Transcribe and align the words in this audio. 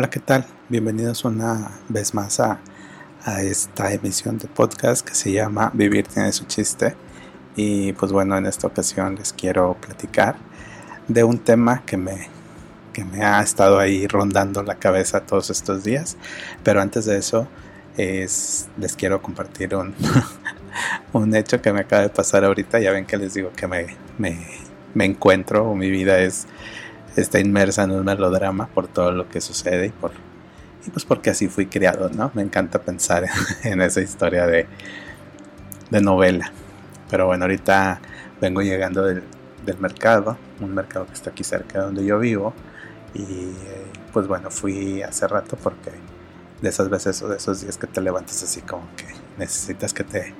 Hola, 0.00 0.08
¿qué 0.08 0.20
tal? 0.20 0.46
Bienvenidos 0.70 1.26
una 1.26 1.72
vez 1.90 2.14
más 2.14 2.40
a, 2.40 2.58
esta 3.42 3.92
emisión 3.92 4.38
de 4.38 4.48
podcast 4.48 5.06
que 5.06 5.14
se 5.14 5.30
llama 5.30 5.70
Vivir 5.74 6.06
tiene 6.06 6.32
su 6.32 6.46
chiste. 6.46 6.96
Y 7.54 7.92
pues 7.92 8.10
bueno, 8.10 8.38
en 8.38 8.46
esta 8.46 8.66
ocasión 8.66 9.16
les 9.16 9.34
quiero 9.34 9.76
platicar 9.78 10.36
de 11.06 11.22
un 11.22 11.38
tema 11.38 11.82
que 11.84 11.98
me, 11.98 12.30
que 12.94 13.04
me 13.04 13.22
ha 13.22 13.42
estado 13.42 13.78
ahí 13.78 14.06
rondando 14.06 14.62
la 14.62 14.76
cabeza 14.76 15.20
todos 15.20 15.50
estos 15.50 15.84
días. 15.84 16.16
Pero 16.64 16.80
antes 16.80 17.04
de 17.04 17.18
eso, 17.18 17.46
es, 17.98 18.70
les 18.78 18.96
quiero 18.96 19.20
compartir 19.20 19.76
un, 19.76 19.94
un 21.12 21.34
hecho 21.36 21.60
que 21.60 21.74
me 21.74 21.80
acaba 21.80 22.04
de 22.04 22.08
pasar 22.08 22.42
ahorita. 22.46 22.80
Ya 22.80 22.90
ven 22.90 23.04
que 23.04 23.18
les 23.18 23.34
digo 23.34 23.52
que 23.54 23.66
me, 23.66 23.98
me, 24.16 24.46
me 24.94 25.04
encuentro 25.04 25.68
o 25.68 25.74
mi 25.74 25.90
vida 25.90 26.20
es 26.20 26.46
está 27.16 27.40
inmersa 27.40 27.84
en 27.84 27.92
un 27.92 28.04
melodrama 28.04 28.68
por 28.68 28.88
todo 28.88 29.12
lo 29.12 29.28
que 29.28 29.40
sucede 29.40 29.86
y 29.86 29.90
por 29.90 30.12
y 30.86 30.90
pues 30.90 31.04
porque 31.04 31.30
así 31.30 31.48
fui 31.48 31.66
criado, 31.66 32.08
¿no? 32.10 32.30
Me 32.34 32.42
encanta 32.42 32.80
pensar 32.80 33.26
en, 33.64 33.80
esa 33.82 34.00
historia 34.00 34.46
de, 34.46 34.66
de 35.90 36.00
novela. 36.00 36.52
Pero 37.10 37.26
bueno, 37.26 37.44
ahorita 37.44 38.00
vengo 38.40 38.62
llegando 38.62 39.04
del, 39.04 39.22
del, 39.66 39.78
mercado, 39.78 40.38
un 40.60 40.74
mercado 40.74 41.06
que 41.06 41.12
está 41.12 41.30
aquí 41.30 41.44
cerca 41.44 41.80
de 41.80 41.84
donde 41.84 42.04
yo 42.04 42.18
vivo. 42.18 42.54
Y 43.14 43.52
pues 44.12 44.26
bueno, 44.26 44.50
fui 44.50 45.02
hace 45.02 45.26
rato 45.28 45.56
porque 45.56 45.90
de 46.62 46.68
esas 46.68 46.88
veces 46.88 47.20
o 47.22 47.28
de 47.28 47.36
esos 47.36 47.60
días 47.60 47.76
que 47.76 47.86
te 47.86 48.00
levantas 48.00 48.42
así 48.42 48.60
como 48.60 48.84
que 48.96 49.06
necesitas 49.38 49.92
que 49.92 50.04
te 50.04 50.34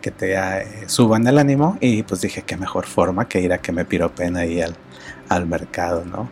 que 0.00 0.10
te 0.10 0.34
eh, 0.34 0.88
suban 0.88 1.26
el 1.26 1.36
ánimo 1.38 1.76
y 1.78 2.02
pues 2.02 2.22
dije 2.22 2.42
qué 2.42 2.56
mejor 2.56 2.86
forma 2.86 3.28
que 3.28 3.40
ir 3.40 3.52
a 3.52 3.58
que 3.58 3.70
me 3.70 3.84
piropen 3.84 4.38
ahí 4.38 4.62
al, 4.62 4.74
al 5.30 5.46
mercado, 5.46 6.04
¿no? 6.04 6.28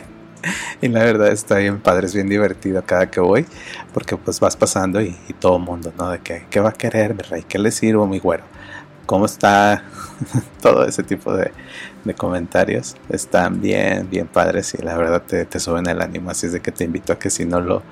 y 0.82 0.88
la 0.88 1.04
verdad 1.04 1.28
está 1.28 1.56
bien 1.56 1.80
padre, 1.80 2.06
es 2.06 2.14
bien 2.14 2.28
divertido 2.28 2.84
cada 2.84 3.10
que 3.10 3.20
voy, 3.20 3.46
porque 3.94 4.16
pues 4.16 4.40
vas 4.40 4.56
pasando 4.56 5.00
y, 5.00 5.16
todo 5.38 5.56
el 5.56 5.62
mundo, 5.62 5.92
¿no? 5.96 6.10
De 6.10 6.18
que, 6.18 6.44
¿qué 6.50 6.60
va 6.60 6.70
a 6.70 6.72
querer, 6.72 7.14
mi 7.14 7.22
rey? 7.22 7.44
¿Qué 7.48 7.58
le 7.58 7.70
sirvo, 7.70 8.06
mi 8.06 8.18
güero? 8.18 8.44
¿Cómo 9.06 9.26
está? 9.26 9.84
todo 10.60 10.84
ese 10.84 11.04
tipo 11.04 11.34
de, 11.34 11.52
comentarios 12.16 12.96
están 13.08 13.60
bien, 13.60 14.08
bien 14.08 14.28
padres 14.28 14.74
y 14.74 14.82
la 14.82 14.96
verdad 14.96 15.22
te, 15.22 15.44
te, 15.44 15.58
suben 15.58 15.88
el 15.88 16.00
ánimo, 16.00 16.30
así 16.30 16.46
es 16.46 16.52
de 16.52 16.60
que 16.60 16.70
te 16.70 16.84
invito 16.84 17.12
a 17.12 17.18
que 17.18 17.30
si 17.30 17.44
no 17.44 17.60
lo, 17.60 17.82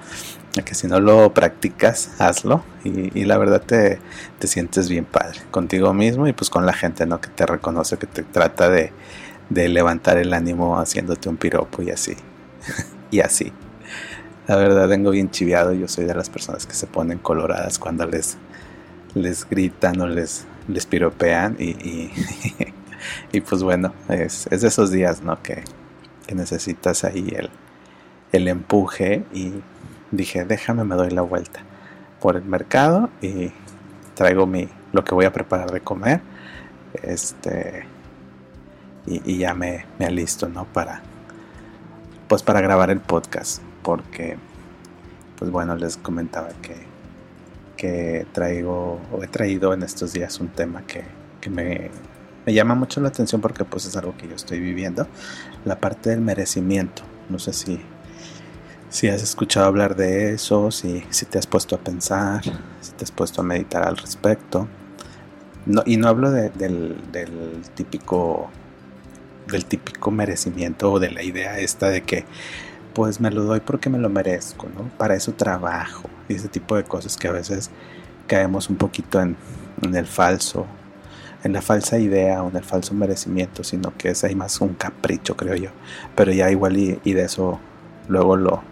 que 0.65 0.75
si 0.75 0.87
no 0.87 1.01
lo 1.01 1.35
practicas, 1.35 2.11
hazlo 2.21 2.65
y, 2.85 3.19
y 3.19 3.25
la 3.25 3.39
verdad 3.39 3.61
te, 3.61 3.99
te 4.39 4.47
sientes 4.47 4.89
bien 4.89 5.05
padre 5.05 5.41
contigo 5.51 5.93
mismo 5.95 6.29
y 6.29 6.33
pues 6.33 6.49
con 6.49 6.65
la 6.65 6.73
gente, 6.73 7.07
¿no? 7.07 7.21
Que 7.21 7.29
te 7.29 7.45
reconoce, 7.45 7.97
que 7.99 8.07
te 8.07 8.23
trata 8.23 8.69
de 8.69 8.93
de 9.51 9.69
levantar 9.69 10.19
el 10.19 10.33
ánimo 10.33 10.79
haciéndote 10.79 11.29
un 11.29 11.37
piropo 11.37 11.83
y 11.83 11.91
así. 11.91 12.17
y 13.11 13.21
así. 13.21 13.53
La 14.47 14.57
verdad 14.57 14.89
vengo 14.89 15.11
bien 15.11 15.31
chiviado, 15.31 15.73
yo 15.73 15.89
soy 15.89 16.05
de 16.05 16.15
las 16.15 16.29
personas 16.29 16.67
que 16.67 16.75
se 16.75 16.87
ponen 16.87 17.19
coloradas 17.19 17.79
cuando 17.79 18.07
les, 18.07 18.37
les 19.15 19.49
gritan 19.49 20.01
o 20.01 20.07
les, 20.07 20.47
les 20.69 20.85
piropean 20.85 21.57
y, 21.59 22.11
y, 23.33 23.41
pues 23.41 23.63
bueno, 23.63 23.95
es, 24.09 24.47
es, 24.51 24.61
de 24.61 24.69
esos 24.69 24.91
días, 24.91 25.23
¿no? 25.23 25.43
Que, 25.43 25.65
que 26.27 26.35
necesitas 26.35 27.05
ahí 27.05 27.35
el, 27.37 27.49
el 28.33 28.49
empuje 28.49 29.25
y 29.33 29.53
dije, 30.11 30.45
déjame, 30.45 30.85
me 30.85 30.95
doy 30.95 31.11
la 31.11 31.23
vuelta 31.23 31.61
por 32.21 32.37
el 32.37 32.45
mercado 32.45 33.11
y 33.23 33.51
traigo 34.15 34.47
mi, 34.47 34.69
lo 34.93 35.05
que 35.05 35.15
voy 35.15 35.25
a 35.25 35.33
preparar 35.33 35.71
de 35.71 35.81
comer. 35.81 36.21
Este, 37.03 37.87
y, 39.07 39.39
ya 39.39 39.55
me, 39.55 39.87
me, 39.99 40.07
alisto, 40.07 40.49
¿no? 40.49 40.65
Para, 40.65 41.03
pues 42.29 42.43
para 42.43 42.61
grabar 42.61 42.91
el 42.91 43.01
podcast, 43.01 43.63
porque, 43.83 44.37
pues 45.37 45.51
bueno, 45.51 45.77
les 45.77 45.97
comentaba 45.97 46.49
que, 46.63 46.77
que 47.77 48.27
traigo, 48.33 49.01
o 49.13 49.23
he 49.23 49.29
traído 49.29 49.75
en 49.75 49.83
estos 49.83 50.13
días 50.13 50.41
un 50.41 50.49
tema 50.49 50.83
que, 50.87 51.05
que 51.41 51.51
me, 51.51 51.91
me 52.47 52.55
llama 52.55 52.75
mucho 52.75 53.01
la 53.01 53.09
atención 53.09 53.41
porque 53.41 53.65
pues 53.65 53.87
es 53.87 53.97
algo 53.97 54.17
que 54.17 54.29
yo 54.29 54.35
estoy 54.35 54.61
viviendo, 54.61 55.07
la 55.65 55.79
parte 55.79 56.11
del 56.11 56.21
merecimiento. 56.21 57.03
No 57.29 57.39
sé 57.39 57.53
si, 57.53 57.81
si 58.91 59.09
has 59.09 59.23
escuchado 59.23 59.67
hablar 59.67 59.97
de 59.97 60.33
eso, 60.35 60.71
si, 60.71 61.05
si 61.11 61.27
te 61.27 61.39
has 61.39 61.47
puesto 61.47 61.75
a 61.75 61.79
pensar, 61.79 62.43
si 62.81 62.93
te 62.93 63.05
has 63.05 63.11
puesto 63.11 63.41
a 63.41 63.45
meditar 63.45 63.87
al 63.87 63.97
respecto. 63.97 64.69
No, 65.67 65.83
y 65.87 65.97
no 65.97 66.09
hablo 66.09 66.31
de, 66.31 66.51
del, 66.51 66.97
del 67.11 67.63
típico 67.75 68.51
del 69.47 69.65
típico 69.65 70.11
merecimiento 70.11 70.93
o 70.93 70.99
de 70.99 71.11
la 71.11 71.23
idea 71.23 71.59
esta 71.59 71.89
de 71.89 72.03
que 72.03 72.25
pues 72.95 73.21
me 73.21 73.31
lo 73.31 73.43
doy 73.43 73.61
porque 73.61 73.91
me 73.91 73.99
lo 73.99 74.09
merezco, 74.09 74.69
¿no? 74.75 74.89
Para 74.97 75.15
eso 75.15 75.33
trabajo 75.33 76.09
y 76.29 76.35
ese 76.35 76.49
tipo 76.49 76.77
de 76.77 76.85
cosas 76.85 77.17
que 77.17 77.29
a 77.29 77.33
veces 77.33 77.71
caemos 78.27 78.71
un 78.71 78.77
poquito 78.77 79.21
en, 79.21 79.37
el 79.93 80.07
falso, 80.07 80.67
en 81.43 81.53
la 81.53 81.61
falsa 81.61 81.99
idea 81.99 82.43
o 82.43 82.51
en 82.51 82.57
el 82.57 82.65
falso 82.65 82.95
merecimiento, 82.95 83.65
sino 83.65 83.93
que 83.97 84.11
es 84.11 84.23
ahí 84.25 84.35
más 84.35 84.61
un 84.61 84.75
capricho, 84.75 85.37
creo 85.37 85.57
yo. 85.57 85.71
Pero 86.15 86.33
ya 86.33 86.51
igual 86.51 86.77
y, 86.77 87.01
y 87.05 87.13
de 87.15 87.25
eso 87.25 87.59
luego 88.09 88.37
lo, 88.37 88.63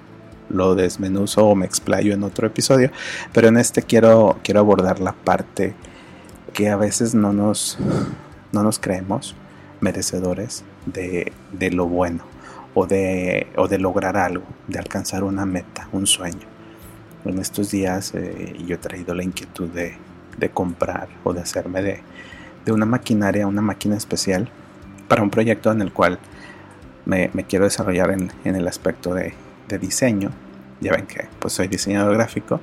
lo 0.48 0.74
desmenuzo 0.74 1.46
o 1.46 1.54
me 1.54 1.66
explayo 1.66 2.14
en 2.14 2.22
otro 2.22 2.46
episodio. 2.46 2.90
Pero 3.32 3.48
en 3.48 3.56
este 3.56 3.82
quiero, 3.82 4.38
quiero 4.44 4.60
abordar 4.60 5.00
la 5.00 5.12
parte 5.12 5.74
que 6.52 6.68
a 6.68 6.76
veces 6.76 7.14
no 7.14 7.32
nos, 7.32 7.78
no 8.52 8.62
nos 8.62 8.78
creemos 8.78 9.34
merecedores 9.82 10.64
de, 10.86 11.32
lo 11.72 11.86
bueno 11.86 12.24
o 12.72 12.86
de, 12.86 13.48
o 13.56 13.68
de 13.68 13.78
lograr 13.78 14.16
algo, 14.16 14.44
de 14.68 14.78
alcanzar 14.78 15.24
una 15.24 15.44
meta, 15.44 15.88
un 15.92 16.06
sueño. 16.06 16.46
En 17.24 17.38
estos 17.38 17.70
días 17.70 18.14
eh, 18.14 18.56
yo 18.66 18.76
he 18.76 18.78
traído 18.78 19.14
la 19.14 19.22
inquietud 19.22 19.68
de, 19.68 19.98
comprar 20.54 21.08
o 21.24 21.32
de 21.32 21.40
hacerme 21.40 21.82
de, 21.82 22.72
una 22.72 22.86
maquinaria, 22.86 23.46
una 23.46 23.60
máquina 23.60 23.96
especial 23.96 24.48
para 25.08 25.22
un 25.22 25.30
proyecto 25.30 25.70
en 25.70 25.82
el 25.82 25.92
cual 25.92 26.18
me, 27.04 27.28
quiero 27.48 27.64
desarrollar 27.64 28.12
en, 28.12 28.30
el 28.44 28.66
aspecto 28.66 29.14
de, 29.14 29.34
diseño. 29.80 30.30
Ya 30.80 30.92
ven 30.92 31.06
que 31.06 31.28
pues 31.38 31.54
soy 31.54 31.66
diseñador 31.66 32.14
gráfico. 32.14 32.60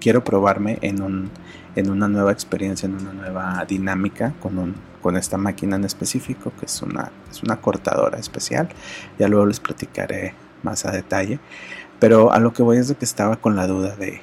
Quiero 0.00 0.24
probarme 0.24 0.78
en, 0.80 1.02
un, 1.02 1.30
en 1.74 1.90
una 1.90 2.08
nueva 2.08 2.32
experiencia, 2.32 2.86
en 2.86 2.94
una 2.94 3.12
nueva 3.12 3.64
dinámica 3.68 4.32
con 4.40 4.58
un, 4.58 4.74
con 5.06 5.16
esta 5.16 5.38
máquina 5.38 5.76
en 5.76 5.84
específico, 5.84 6.52
que 6.58 6.66
es 6.66 6.82
una, 6.82 7.12
es 7.30 7.40
una 7.44 7.60
cortadora 7.60 8.18
especial. 8.18 8.68
Ya 9.20 9.28
luego 9.28 9.46
les 9.46 9.60
platicaré 9.60 10.34
más 10.64 10.84
a 10.84 10.90
detalle. 10.90 11.38
Pero 12.00 12.32
a 12.32 12.40
lo 12.40 12.52
que 12.52 12.64
voy 12.64 12.78
es 12.78 12.88
de 12.88 12.96
que 12.96 13.04
estaba 13.04 13.36
con 13.36 13.54
la 13.54 13.68
duda 13.68 13.94
de, 13.94 14.20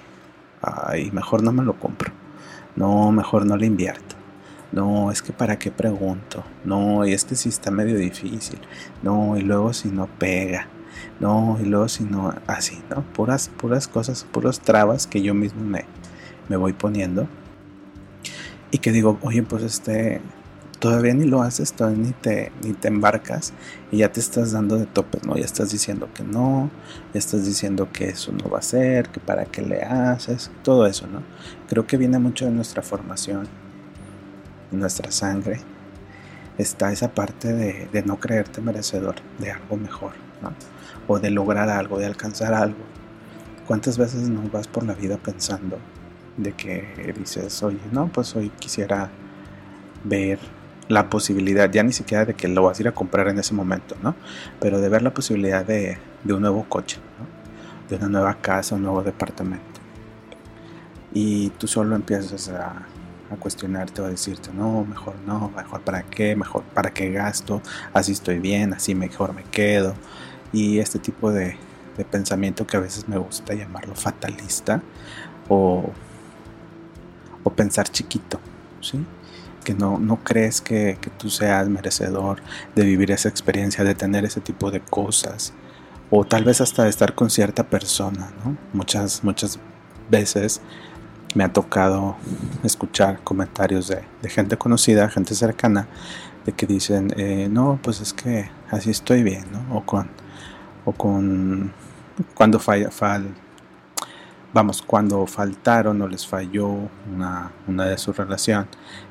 ay, 0.61 1.09
mejor 1.11 1.41
no 1.41 1.53
me 1.53 1.63
lo 1.63 1.79
compro. 1.79 2.11
No, 2.75 3.13
mejor 3.13 3.45
no 3.45 3.55
le 3.55 3.66
invierto. 3.66 4.16
No, 4.73 5.09
es 5.09 5.22
que 5.22 5.31
para 5.31 5.57
qué 5.57 5.72
pregunto. 5.72 6.43
No, 6.66 7.07
y 7.07 7.13
es 7.13 7.23
que 7.23 7.35
si 7.35 7.47
está 7.47 7.72
medio 7.72 7.95
difícil. 7.95 8.59
No, 9.03 9.38
y 9.38 9.41
luego 9.41 9.72
si 9.72 9.88
no 9.88 10.07
pega. 10.07 10.67
No, 11.22 11.57
y 11.61 11.66
luego 11.66 11.88
si 11.88 12.03
no, 12.03 12.35
así, 12.45 12.83
¿no? 12.89 13.03
Puras, 13.13 13.47
puras 13.47 13.88
cosas, 13.88 14.25
puras 14.29 14.59
trabas 14.59 15.07
que 15.07 15.22
yo 15.22 15.33
mismo 15.33 15.63
me, 15.63 15.85
me 16.49 16.58
voy 16.58 16.73
poniendo. 16.73 17.29
Y 18.69 18.79
que 18.79 18.91
digo, 18.91 19.17
oye, 19.22 19.43
pues 19.43 19.63
este, 19.63 20.19
todavía 20.84 21.14
ni 21.14 21.24
lo 21.24 21.41
haces, 21.41 21.72
todavía 21.72 22.08
ni 22.08 22.12
te, 22.12 22.52
ni 22.62 22.74
te 22.74 22.90
embarcas 22.90 23.53
y 23.90 24.00
ya 24.00 24.12
te 24.12 24.20
estás 24.20 24.52
dando 24.52 24.76
de 24.76 24.85
tope, 24.85 25.18
¿no? 25.26 25.38
Ya 25.38 25.46
estás 25.46 25.72
diciendo 25.72 26.09
que 26.14 26.24
no, 26.24 26.70
ya 27.14 27.20
estás 27.20 27.46
diciendo 27.46 27.88
que 27.94 28.09
eso 28.09 28.34
no 28.34 28.50
va 28.50 28.59
a 28.59 28.62
ser, 28.62 29.08
que 29.08 29.22
para 29.22 29.46
qué 29.46 29.62
le 29.62 29.82
haces, 29.82 30.52
todo 30.62 30.85
eso, 30.85 31.08
¿no? 31.08 31.24
Creo 31.70 31.88
que 31.88 31.96
viene 31.96 32.20
mucho 32.20 32.44
de 32.44 32.52
nuestra 32.52 32.84
formación, 32.84 33.47
nuestra 34.72 35.09
sangre. 35.09 35.62
Está 36.58 36.91
esa 36.91 37.14
parte 37.14 37.53
de, 37.53 37.88
de 37.94 38.03
no 38.03 38.20
creerte 38.20 38.59
merecedor 38.59 39.16
de 39.40 39.52
algo 39.52 39.78
mejor, 39.78 40.12
¿no? 40.41 40.52
O 41.08 41.18
de 41.18 41.30
lograr 41.30 41.70
algo, 41.70 41.97
de 41.97 42.08
alcanzar 42.08 42.53
algo. 42.53 42.84
¿Cuántas 43.68 43.97
veces 43.97 44.28
no 44.28 44.41
vas 44.52 44.68
por 44.68 44.84
la 44.84 44.96
vida 44.96 45.16
pensando 45.16 45.80
de 46.35 46.52
que 46.52 47.14
dices, 47.18 47.64
oye, 47.64 47.80
no, 47.94 48.12
pues 48.12 48.35
hoy 48.35 48.50
quisiera 48.59 49.09
ver 50.03 50.40
la 50.90 51.09
posibilidad, 51.09 51.72
ya 51.72 51.84
ni 51.84 51.94
siquiera 51.94 52.26
de 52.26 52.34
que 52.34 52.47
lo 52.47 52.64
vas 52.64 52.80
a 52.80 52.82
ir 52.82 52.88
a 52.88 52.91
comprar 52.94 53.28
en 53.28 53.40
ese 53.40 53.53
momento, 53.53 53.96
¿no? 54.02 54.16
Pero 54.59 54.82
de 54.82 54.90
ver 54.90 55.02
la 55.02 55.14
posibilidad 55.14 55.66
de, 55.66 55.97
un 56.26 56.41
nuevo 56.41 56.66
coche, 56.68 57.00
¿no? 57.20 57.90
De 57.90 57.96
una 57.96 58.09
nueva 58.09 58.35
casa, 58.35 58.76
un 58.76 58.84
nuevo 58.84 59.03
departamento. 59.03 59.64
Y 61.14 61.50
tú 61.52 61.68
solo 61.68 61.96
empiezas 61.96 62.50
a, 62.50 62.85
a 63.32 63.35
cuestionarte 63.40 64.02
o 64.02 64.06
a 64.06 64.09
decirte, 64.09 64.50
no, 64.53 64.84
mejor 64.84 65.16
no, 65.26 65.52
mejor 65.56 65.82
para 65.82 66.03
qué, 66.03 66.35
mejor 66.35 66.64
para 66.64 66.91
qué 66.91 67.12
gasto, 67.12 67.62
así 67.94 68.12
estoy 68.12 68.40
bien, 68.40 68.74
así 68.74 68.96
mejor 68.96 69.34
me 69.34 69.44
quedo. 69.44 69.94
Y 70.52 70.80
este 70.80 71.00
tipo 71.00 71.32
de, 71.32 71.58
de 71.97 72.06
pensamiento 72.06 72.66
que 72.66 72.78
a 72.78 72.80
veces 72.80 73.08
me 73.08 73.18
gusta 73.18 73.53
llamarlo 73.53 73.96
fatalista 73.96 74.82
o, 75.47 75.91
o 77.44 77.50
pensar 77.52 77.90
chiquito, 77.90 78.40
¿sí? 78.82 79.06
Que 79.63 79.73
no, 79.73 79.97
no 79.97 80.17
crees 80.23 80.61
que, 80.61 80.97
tú 81.17 81.29
seas 81.29 81.67
merecedor 81.69 82.41
de 82.75 82.83
vivir 82.83 83.11
esa 83.11 83.29
experiencia, 83.29 83.83
de 83.83 83.95
tener 83.95 84.25
ese 84.25 84.41
tipo 84.41 84.71
de 84.71 84.81
cosas 84.81 85.53
o 86.09 86.25
tal 86.25 86.43
vez 86.43 86.61
hasta 86.61 86.83
de 86.83 86.89
estar 86.89 87.15
con 87.15 87.29
cierta 87.29 87.63
persona, 87.63 88.31
¿no? 88.43 88.55
Muchas, 88.73 89.23
muchas 89.23 89.59
veces 90.11 90.61
me 91.33 91.43
ha 91.43 91.51
tocado 91.51 92.15
escuchar 92.63 93.23
comentarios 93.23 93.87
de, 93.87 94.29
gente 94.29 94.57
conocida, 94.57 95.09
gente 95.09 95.33
cercana, 95.33 95.87
de 96.45 96.51
que 96.51 96.67
dicen, 96.67 97.13
eh, 97.17 97.47
no, 97.49 97.79
pues 97.81 98.01
es 98.01 98.13
que 98.13 98.49
así 98.69 98.91
estoy 98.91 99.23
bien, 99.23 99.45
¿no? 99.51 99.77
O 99.77 99.85
con, 99.85 100.09
o 100.85 100.91
con, 100.91 101.73
cuando 102.35 102.59
falla, 102.59 102.91
fal, 102.91 103.33
vamos, 104.53 104.82
cuando 104.82 105.26
faltaron 105.28 106.02
o 106.02 106.08
les 106.08 106.26
falló 106.28 106.90
una, 107.14 107.52
una 107.67 107.85
de 107.85 107.97
su 107.97 108.14
relación, 108.14 108.67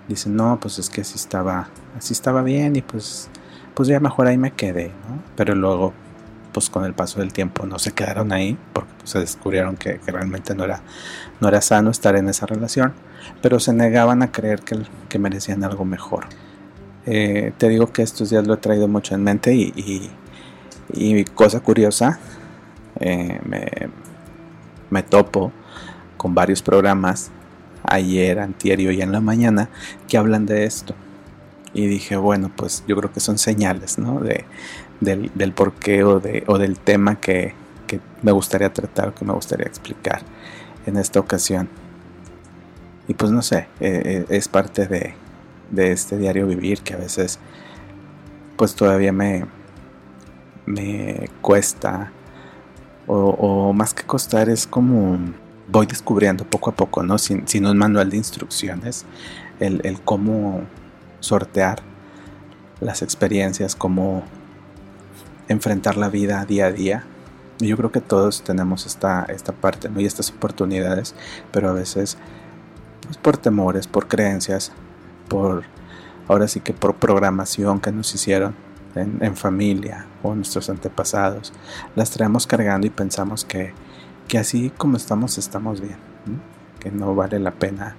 dicen, 0.09 0.37
no, 0.37 0.59
pues 0.61 0.79
es 0.79 0.89
que 0.89 1.01
así 1.03 1.17
estaba, 1.17 1.69
así 1.97 2.13
estaba 2.13 2.43
bien 2.43 2.77
y 2.77 2.83
pues, 2.83 3.29
pues 3.75 3.89
ya 3.89 4.01
mejor 4.01 4.29
ahí 4.29 4.39
me 4.39 4.53
quedé, 4.53 4.89
¿no? 4.89 5.23
Pero 5.37 5.55
luego 5.55 5.93
pues 6.53 6.69
con 6.69 6.85
el 6.85 6.93
paso 6.93 7.21
del 7.21 7.33
tiempo 7.33 7.67
no 7.67 7.79
se 7.79 7.93
quedaron 7.93 8.33
ahí 8.33 8.57
porque 8.73 8.93
pues, 8.99 9.11
se 9.11 9.19
descubrieron 9.19 9.77
que, 9.77 9.99
realmente 10.07 10.55
no 10.55 10.65
era, 10.65 10.83
no 11.41 11.49
era 11.49 11.61
sano 11.61 11.91
estar 11.91 12.15
en 12.17 12.29
esa 12.29 12.47
relación, 12.47 12.93
pero 13.41 13.59
se 13.59 13.73
negaban 13.73 14.23
a 14.23 14.31
creer 14.31 14.61
que, 14.61 14.79
que 15.09 15.19
merecían 15.19 15.65
algo 15.65 15.85
mejor. 15.85 16.27
Eh, 17.05 17.53
te 17.59 17.69
digo 17.69 17.93
que 17.93 18.03
estos 18.03 18.31
días 18.31 18.47
lo 18.47 18.55
he 18.55 18.59
traído 18.59 18.87
mucho 18.87 19.15
en 19.15 19.25
mente 19.25 19.55
y, 19.55 20.11
y, 20.93 21.25
cosa 21.25 21.61
curiosa, 21.61 22.21
eh, 23.01 23.41
me, 23.45 23.67
me 24.93 25.03
topo 25.03 25.53
con 26.19 26.35
varios 26.35 26.63
programas 26.63 27.31
ayer, 27.83 28.39
antier 28.39 28.79
y 28.79 28.87
hoy 28.87 29.03
en 29.03 29.11
la 29.11 29.21
mañana 29.21 29.71
que 30.07 30.19
hablan 30.19 30.47
de 30.47 30.65
esto. 30.65 30.95
Y 31.75 31.87
dije, 31.87 32.17
bueno, 32.17 32.53
pues 32.55 32.85
yo 32.87 32.95
creo 32.97 33.11
que 33.11 33.21
son 33.21 33.39
señales, 33.39 33.99
¿no? 33.99 34.21
De, 34.21 34.45
del, 35.01 35.33
del 35.35 35.53
porqué 35.53 36.05
o, 36.05 36.21
de, 36.21 36.45
o 36.47 36.59
del 36.59 36.79
tema 36.79 37.19
que, 37.19 37.55
me 38.23 38.33
gustaría 38.33 38.73
tratar, 38.73 39.13
que 39.13 39.25
me 39.25 39.33
gustaría 39.33 39.67
explicar 39.67 40.23
en 40.87 40.97
esta 40.97 41.21
ocasión. 41.21 41.69
Y 43.09 43.15
pues 43.15 43.33
no 43.33 43.43
sé, 43.43 43.69
eh, 43.81 44.03
eh, 44.05 44.27
es 44.29 44.49
parte 44.49 44.87
de, 44.87 45.15
este 45.93 46.19
diario 46.19 46.47
vivir 46.47 46.83
que 46.83 46.95
a 46.95 46.99
veces 46.99 47.39
pues 48.57 48.75
todavía 48.75 49.13
me, 49.13 49.47
me 50.67 51.29
cuesta 51.41 52.13
o, 53.13 53.73
más 53.73 53.95
que 53.95 54.05
costar 54.05 54.49
es 54.49 54.67
como 54.67 55.19
voy 55.69 55.87
descubriendo 55.87 56.45
poco 56.45 56.71
a 56.71 56.75
poco, 56.75 57.03
¿no? 57.03 57.19
Sin, 57.19 57.67
un 57.67 57.79
manual 57.79 58.11
de 58.11 58.17
instrucciones, 58.17 59.05
el, 59.61 59.81
el, 59.85 60.01
cómo 60.01 60.63
sortear 61.21 61.83
las 62.81 63.03
experiencias, 63.03 63.77
cómo 63.77 64.23
enfrentar 65.49 65.97
la 65.97 66.09
vida 66.09 66.45
día 66.45 66.67
a 66.67 66.73
día. 66.73 67.05
Yo 67.59 67.77
creo 67.77 67.93
que 67.93 68.01
todos 68.01 68.43
tenemos 68.43 68.87
esta, 68.87 69.25
esta 69.29 69.53
parte 69.53 69.89
¿no? 69.89 70.01
y 70.01 70.07
estas 70.07 70.31
oportunidades, 70.31 71.15
pero 71.53 71.69
a 71.69 71.73
veces 71.73 72.19
pues, 73.03 73.17
por 73.19 73.37
temores, 73.37 73.87
por 73.87 74.09
creencias, 74.09 74.73
por 75.29 75.65
ahora 76.29 76.49
sí 76.49 76.61
que 76.61 76.73
por 76.73 76.97
programación 76.97 77.81
que 77.81 77.93
nos 77.93 78.15
hicieron 78.15 78.55
en, 78.95 79.37
familia 79.37 80.07
o 80.23 80.35
nuestros 80.35 80.69
antepasados, 80.71 81.53
las 81.97 82.11
traemos 82.11 82.47
cargando 82.47 82.87
y 82.87 82.91
pensamos 82.91 83.45
que, 83.45 83.73
que 84.29 84.39
así 84.39 84.71
como 84.77 84.97
estamos 84.97 85.39
estamos 85.39 85.81
bien, 85.81 85.97
que 86.81 86.91
no 86.91 87.15
vale 87.15 87.39
la 87.39 87.53
pena 87.53 87.97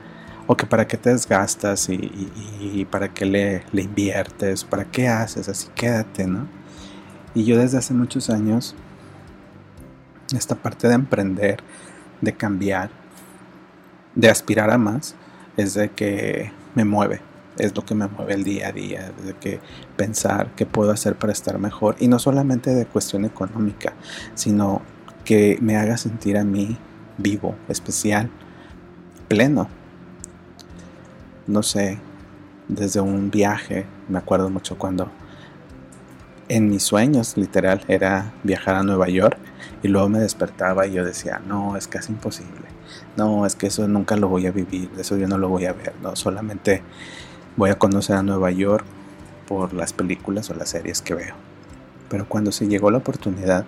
o 0.48 0.58
que 0.58 0.66
para 0.66 0.88
qué 0.88 0.98
te 0.98 1.10
desgastas 1.10 1.88
y, 1.90 2.86
para 2.92 3.14
qué 3.14 3.26
le, 3.26 3.64
le, 3.72 3.84
inviertes, 3.84 4.64
para 4.64 4.86
qué 4.86 5.08
haces, 5.08 5.48
así 5.48 5.70
quédate, 5.74 6.28
¿no? 6.28 6.48
Y 7.34 7.46
yo 7.46 7.58
desde 7.58 7.78
hace 7.78 7.94
muchos 7.94 8.30
años, 8.30 8.76
esta 10.36 10.56
parte 10.56 10.88
de 10.88 10.96
emprender, 10.96 11.64
de 12.22 12.34
cambiar, 12.34 12.90
de 14.16 14.30
aspirar 14.30 14.70
a 14.70 14.78
más, 14.78 15.16
es 15.58 15.74
de 15.74 15.90
que 15.90 16.52
me 16.76 16.86
mueve, 16.86 17.22
es 17.58 17.76
lo 17.76 17.86
que 17.86 17.96
me 17.96 18.08
mueve 18.08 18.34
el 18.34 18.44
día 18.44 18.70
a 18.70 18.72
día, 18.72 19.12
de 19.24 19.34
que 19.34 19.60
pensar 19.96 20.52
qué 20.56 20.66
puedo 20.66 20.92
hacer 20.92 21.16
para 21.16 21.34
estar 21.34 21.58
mejor 21.60 21.96
y 22.00 22.08
no 22.08 22.20
solamente 22.20 22.74
de 22.74 22.86
cuestión 22.86 23.26
económica, 23.26 23.94
sino 24.36 24.82
que 25.26 25.58
me 25.62 25.78
haga 25.78 25.98
sentir 25.98 26.38
a 26.38 26.44
mí 26.44 26.78
vivo, 27.18 27.56
especial, 27.70 28.30
pleno. 29.28 29.68
No 31.48 31.62
sé, 31.64 32.00
desde 32.68 33.02
un 33.02 33.30
viaje, 33.30 33.86
me 34.08 34.18
acuerdo 34.18 34.50
mucho 34.50 34.78
cuando 34.78 35.12
en 36.50 36.70
mis 36.70 36.84
sueños, 36.84 37.38
literal, 37.38 37.84
era 37.88 38.34
viajar 38.44 38.76
a 38.76 38.84
Nueva 38.84 39.10
York 39.10 39.38
y 39.82 39.88
luego 39.88 40.10
me 40.10 40.20
despertaba 40.20 40.86
y 40.88 40.94
yo 40.94 41.06
decía, 41.06 41.42
no, 41.46 41.78
es 41.78 41.88
casi 41.88 42.12
imposible, 42.12 42.68
no, 43.18 43.46
es 43.46 43.56
que 43.56 43.68
eso 43.68 43.88
nunca 43.88 44.16
lo 44.18 44.28
voy 44.28 44.46
a 44.46 44.52
vivir, 44.52 44.90
eso 44.98 45.18
yo 45.18 45.28
no 45.28 45.38
lo 45.38 45.50
voy 45.50 45.66
a 45.66 45.74
ver, 45.74 45.94
no, 46.02 46.16
solamente 46.16 46.84
voy 47.58 47.70
a 47.70 47.80
conocer 47.80 48.16
a 48.16 48.24
Nueva 48.24 48.52
York 48.52 48.86
por 49.48 49.74
las 49.74 49.94
películas 49.94 50.50
o 50.50 50.54
las 50.54 50.70
series 50.70 51.02
que 51.02 51.14
veo. 51.14 51.36
Pero 52.10 52.28
cuando 52.28 52.52
se 52.52 52.68
llegó 52.68 52.92
la 52.92 53.00
oportunidad, 53.00 53.66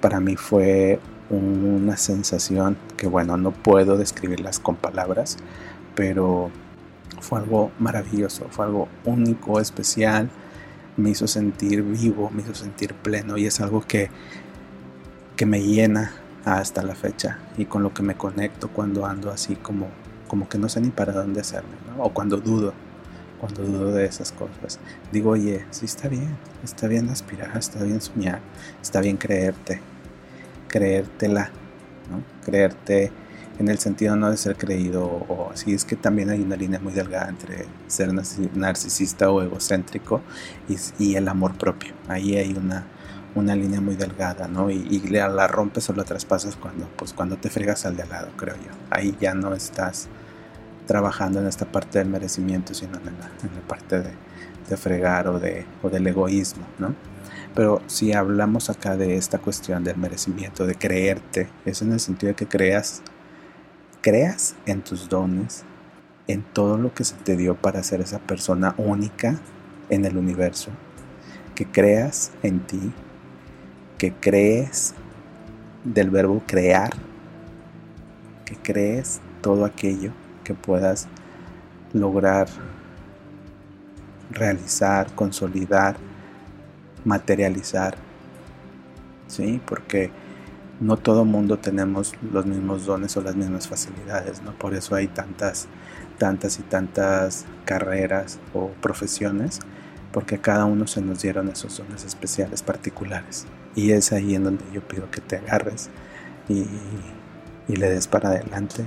para 0.00 0.20
mí 0.20 0.36
fue 0.36 1.00
una 1.30 1.96
sensación 1.96 2.76
que, 2.96 3.06
bueno, 3.06 3.36
no 3.36 3.50
puedo 3.50 3.96
describirlas 3.96 4.58
con 4.58 4.76
palabras, 4.76 5.36
pero 5.94 6.50
fue 7.20 7.40
algo 7.40 7.70
maravilloso, 7.78 8.46
fue 8.50 8.66
algo 8.66 8.88
único, 9.04 9.60
especial, 9.60 10.30
me 10.96 11.10
hizo 11.10 11.26
sentir 11.26 11.82
vivo, 11.82 12.30
me 12.30 12.42
hizo 12.42 12.54
sentir 12.54 12.94
pleno 12.94 13.36
y 13.36 13.46
es 13.46 13.60
algo 13.60 13.82
que, 13.82 14.10
que 15.36 15.46
me 15.46 15.62
llena 15.62 16.12
hasta 16.44 16.82
la 16.82 16.94
fecha 16.94 17.38
y 17.56 17.66
con 17.66 17.82
lo 17.82 17.92
que 17.92 18.02
me 18.02 18.16
conecto 18.16 18.68
cuando 18.68 19.06
ando 19.06 19.30
así 19.30 19.54
como, 19.56 19.88
como 20.28 20.48
que 20.48 20.58
no 20.58 20.68
sé 20.68 20.80
ni 20.80 20.90
para 20.90 21.12
dónde 21.12 21.40
hacerme, 21.40 21.74
o 21.98 22.10
cuando 22.10 22.36
dudo, 22.36 22.72
cuando 23.40 23.62
dudo 23.62 23.92
de 23.92 24.04
esas 24.04 24.32
cosas. 24.32 24.78
Digo, 25.10 25.30
oye, 25.30 25.64
sí 25.70 25.86
está 25.86 26.08
bien, 26.08 26.36
está 26.62 26.86
bien 26.86 27.08
aspirar, 27.08 27.56
está 27.56 27.82
bien 27.82 28.00
soñar, 28.00 28.40
está 28.80 29.00
bien 29.00 29.16
creerte, 29.16 29.80
creértela, 30.68 31.50
¿no? 32.10 32.22
creerte 32.44 33.10
en 33.58 33.68
el 33.68 33.78
sentido 33.78 34.16
no 34.16 34.30
de 34.30 34.36
ser 34.36 34.56
creído 34.56 35.04
o 35.04 35.50
así, 35.52 35.74
es 35.74 35.84
que 35.84 35.96
también 35.96 36.30
hay 36.30 36.40
una 36.40 36.56
línea 36.56 36.78
muy 36.78 36.92
delgada 36.92 37.28
entre 37.28 37.66
ser 37.88 38.12
narcisista 38.54 39.30
o 39.30 39.42
egocéntrico 39.42 40.22
y, 40.98 41.16
el 41.16 41.28
amor 41.28 41.56
propio. 41.58 41.92
Ahí 42.06 42.36
hay 42.36 42.52
una, 42.52 42.86
una 43.34 43.56
línea 43.56 43.80
muy 43.80 43.96
delgada, 43.96 44.46
¿no? 44.46 44.70
Y, 44.70 45.00
la, 45.08 45.48
rompes 45.48 45.90
o 45.90 45.92
la 45.92 46.04
traspasas 46.04 46.56
cuando, 46.56 46.88
pues, 46.96 47.12
cuando 47.12 47.36
te 47.36 47.50
fregas 47.50 47.84
al 47.84 47.96
de 47.96 48.02
al 48.02 48.10
lado, 48.10 48.28
creo 48.36 48.54
yo. 48.54 48.70
Ahí 48.90 49.16
ya 49.20 49.34
no 49.34 49.54
estás 49.54 50.08
trabajando 50.88 51.38
en 51.38 51.46
esta 51.46 51.66
parte 51.66 51.98
del 51.98 52.08
merecimiento, 52.08 52.72
sino 52.72 52.98
en 52.98 53.04
la, 53.04 53.60
parte 53.68 54.00
de, 54.00 54.10
de, 54.68 54.76
fregar 54.78 55.28
o, 55.28 55.38
de, 55.38 55.66
o 55.82 55.90
del 55.90 56.06
egoísmo, 56.06 56.66
¿no? 56.78 56.94
Pero 57.54 57.82
si 57.86 58.14
hablamos 58.14 58.70
acá 58.70 58.96
de 58.96 59.16
esta 59.16 59.38
cuestión 59.38 59.84
del 59.84 59.98
merecimiento, 59.98 60.66
de 60.66 60.74
creerte, 60.74 61.48
es 61.66 61.82
en 61.82 61.92
el 61.92 62.00
sentido 62.00 62.30
de 62.30 62.36
que 62.36 62.46
creas 62.46 63.02
creas 64.00 64.54
en 64.64 64.80
tus 64.80 65.10
dones, 65.10 65.64
en 66.26 66.42
todo 66.42 66.78
lo 66.78 66.94
que 66.94 67.04
se 67.04 67.16
te 67.16 67.36
dio 67.36 67.54
para 67.56 67.82
ser 67.82 68.00
esa 68.00 68.18
persona 68.20 68.74
única 68.78 69.38
en 69.90 70.06
el 70.06 70.16
universo, 70.16 70.70
que 71.54 71.66
creas 71.66 72.30
en 72.42 72.60
ti, 72.60 72.92
que 73.98 74.14
crees 74.14 74.94
del 75.84 76.08
verbo 76.08 76.42
crear, 76.46 76.94
que 78.46 78.56
crees 78.56 79.20
todo 79.42 79.66
aquello 79.66 80.12
que 80.48 80.54
puedas 80.54 81.08
lograr 81.92 82.48
realizar, 84.30 85.14
consolidar, 85.14 85.96
materializar. 87.04 87.96
¿Sí? 89.26 89.60
Porque 89.66 90.10
no 90.80 90.96
todo 90.96 91.26
mundo 91.26 91.58
tenemos 91.58 92.14
los 92.32 92.46
mismos 92.46 92.86
dones 92.86 93.14
o 93.18 93.20
las 93.20 93.36
mismas 93.36 93.68
facilidades, 93.68 94.40
¿no? 94.40 94.52
Por 94.52 94.72
eso 94.72 94.94
hay 94.94 95.06
tantas, 95.08 95.68
tantas 96.16 96.58
y 96.58 96.62
tantas 96.62 97.44
carreras 97.66 98.38
o 98.54 98.68
profesiones, 98.80 99.60
porque 100.12 100.38
cada 100.38 100.64
uno 100.64 100.86
se 100.86 101.02
nos 101.02 101.20
dieron 101.20 101.48
esos 101.48 101.76
dones 101.76 102.04
especiales 102.04 102.62
particulares. 102.62 103.46
Y 103.74 103.90
es 103.90 104.12
ahí 104.12 104.34
en 104.34 104.44
donde 104.44 104.64
yo 104.72 104.80
pido 104.80 105.10
que 105.10 105.20
te 105.20 105.36
agarres 105.36 105.90
y 106.48 106.64
le 107.76 107.90
des 107.90 108.08
para 108.08 108.30
adelante 108.30 108.86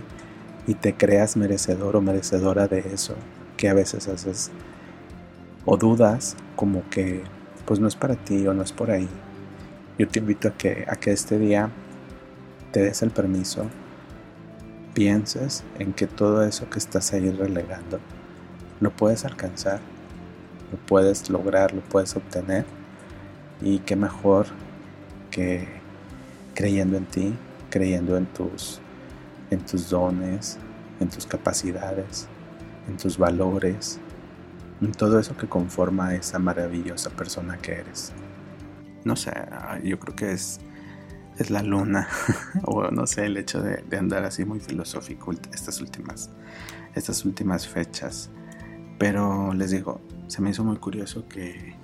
y 0.68 0.76
te 0.76 0.94
creas 0.94 1.38
merecedor 1.38 1.96
o 1.96 2.02
merecedora 2.02 2.68
de 2.68 2.80
eso 2.94 3.16
que 3.58 3.70
a 3.70 3.74
veces 3.74 4.08
haces 4.08 4.52
o 5.66 5.78
dudas 5.78 6.36
como 6.56 6.88
que 6.90 7.24
pues 7.66 7.80
no 7.80 7.88
es 7.88 7.96
para 7.96 8.16
ti 8.16 8.46
o 8.48 8.54
no 8.54 8.64
es 8.64 8.72
por 8.72 8.92
ahí. 8.92 9.08
Yo 9.98 10.08
te 10.08 10.20
invito 10.20 10.48
a 10.48 10.52
que, 10.52 10.86
a 10.88 10.96
que 10.96 11.12
este 11.12 11.38
día 11.38 11.70
te 12.72 12.82
des 12.82 13.02
el 13.02 13.12
permiso, 13.12 13.66
pienses 14.94 15.64
en 15.80 15.94
que 15.94 16.08
todo 16.08 16.44
eso 16.44 16.70
que 16.70 16.80
estás 16.80 17.14
ahí 17.14 17.30
relegando 17.30 18.00
lo 18.80 18.92
puedes 18.92 19.26
alcanzar, 19.26 19.80
lo 20.72 20.78
puedes 20.80 21.30
lograr, 21.30 21.74
lo 21.74 21.82
puedes 21.82 22.16
obtener 22.16 22.66
y 23.62 23.80
qué 23.80 23.96
mejor 23.96 24.48
que 25.30 25.68
creyendo 26.56 26.98
en 26.98 27.06
ti, 27.06 27.34
creyendo 27.70 28.18
en 28.18 28.26
tus, 28.26 28.81
en 29.52 29.60
tus 29.66 29.90
dones, 29.90 30.58
en 31.00 31.10
tus 31.10 31.28
capacidades, 31.28 32.28
en 32.88 32.98
tus 32.98 33.18
valores, 33.18 34.00
en 34.82 34.92
todo 34.92 35.20
eso 35.20 35.38
que 35.38 35.48
conforma 35.48 36.08
a 36.08 36.16
esa 36.16 36.40
maravillosa 36.40 37.12
persona 37.12 37.58
que 37.58 37.74
eres. 37.74 38.14
No 39.04 39.16
sé, 39.16 39.32
yo 39.84 40.00
creo 40.00 40.16
que 40.16 40.32
es, 40.32 40.60
es 41.38 41.50
la 41.52 41.62
luna, 41.62 42.08
o 42.64 42.90
no 42.90 43.06
sé, 43.06 43.26
el 43.26 43.38
hecho 43.38 43.62
de, 43.62 43.84
de, 43.84 43.98
andar 43.98 44.24
así 44.26 44.46
muy 44.46 44.60
filosófico 44.60 45.32
estas 45.54 45.82
últimas, 45.82 46.32
estas 46.96 47.26
últimas 47.26 47.68
fechas. 47.68 48.30
Pero 48.98 49.54
les 49.54 49.72
digo, 49.72 50.02
se 50.28 50.42
me 50.42 50.52
hizo 50.52 50.64
muy 50.64 50.78
curioso 50.78 51.28
que, 51.28 51.76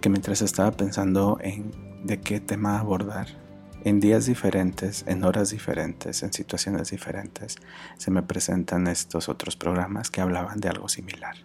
que 0.00 0.08
mientras 0.08 0.42
estaba 0.42 0.70
pensando 0.72 1.38
en 1.40 1.70
de 2.04 2.20
qué 2.20 2.40
tema 2.40 2.78
abordar, 2.78 3.43
en 3.84 4.00
días 4.00 4.24
diferentes, 4.24 5.04
en 5.06 5.24
horas 5.24 5.50
diferentes, 5.50 6.22
en 6.22 6.32
situaciones 6.32 6.90
diferentes, 6.90 7.56
se 7.98 8.10
me 8.10 8.22
presentan 8.22 8.86
estos 8.86 9.28
otros 9.28 9.56
programas 9.56 10.10
que 10.10 10.22
hablaban 10.22 10.58
de 10.58 10.70
algo 10.70 10.88
similar. 10.88 11.36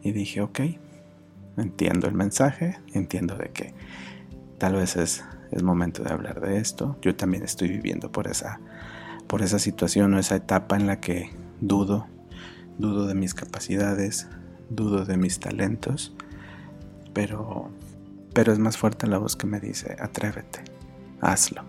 Y 0.00 0.12
dije, 0.12 0.42
ok, 0.42 0.60
entiendo 1.56 2.06
el 2.06 2.14
mensaje, 2.14 2.78
entiendo 2.94 3.36
de 3.36 3.50
que 3.50 3.74
tal 4.58 4.76
vez 4.76 4.94
es, 4.96 5.24
es 5.50 5.64
momento 5.64 6.04
de 6.04 6.12
hablar 6.12 6.40
de 6.40 6.58
esto. 6.58 6.96
Yo 7.02 7.16
también 7.16 7.42
estoy 7.42 7.68
viviendo 7.68 8.12
por 8.12 8.28
esa, 8.28 8.60
por 9.26 9.42
esa 9.42 9.58
situación 9.58 10.14
o 10.14 10.20
esa 10.20 10.36
etapa 10.36 10.76
en 10.76 10.86
la 10.86 11.00
que 11.00 11.30
dudo, 11.60 12.06
dudo 12.78 13.08
de 13.08 13.16
mis 13.16 13.34
capacidades, 13.34 14.28
dudo 14.68 15.04
de 15.04 15.16
mis 15.16 15.40
talentos, 15.40 16.14
pero, 17.12 17.70
pero 18.32 18.52
es 18.52 18.60
más 18.60 18.76
fuerte 18.76 19.08
la 19.08 19.18
voz 19.18 19.34
que 19.34 19.48
me 19.48 19.58
dice, 19.58 19.96
atrévete 19.98 20.79
hazlo. 21.20 21.64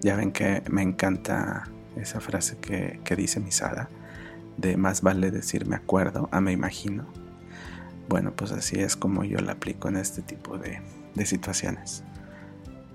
Ya 0.00 0.16
ven 0.16 0.32
que 0.32 0.62
me 0.70 0.82
encanta 0.82 1.64
esa 1.96 2.20
frase 2.20 2.56
que, 2.58 3.16
dice 3.16 3.40
Misada, 3.40 3.88
de 4.56 4.76
más 4.76 5.02
vale 5.02 5.30
decir 5.30 5.66
me 5.66 5.76
acuerdo 5.76 6.28
a 6.32 6.40
me 6.40 6.52
imagino. 6.52 7.06
Bueno, 8.08 8.32
pues 8.36 8.52
así 8.52 8.78
es 8.78 8.96
como 8.96 9.24
yo 9.24 9.38
la 9.38 9.52
aplico 9.52 9.88
en 9.88 9.96
este 9.96 10.22
tipo 10.22 10.58
de, 10.58 10.80
situaciones. 11.24 12.04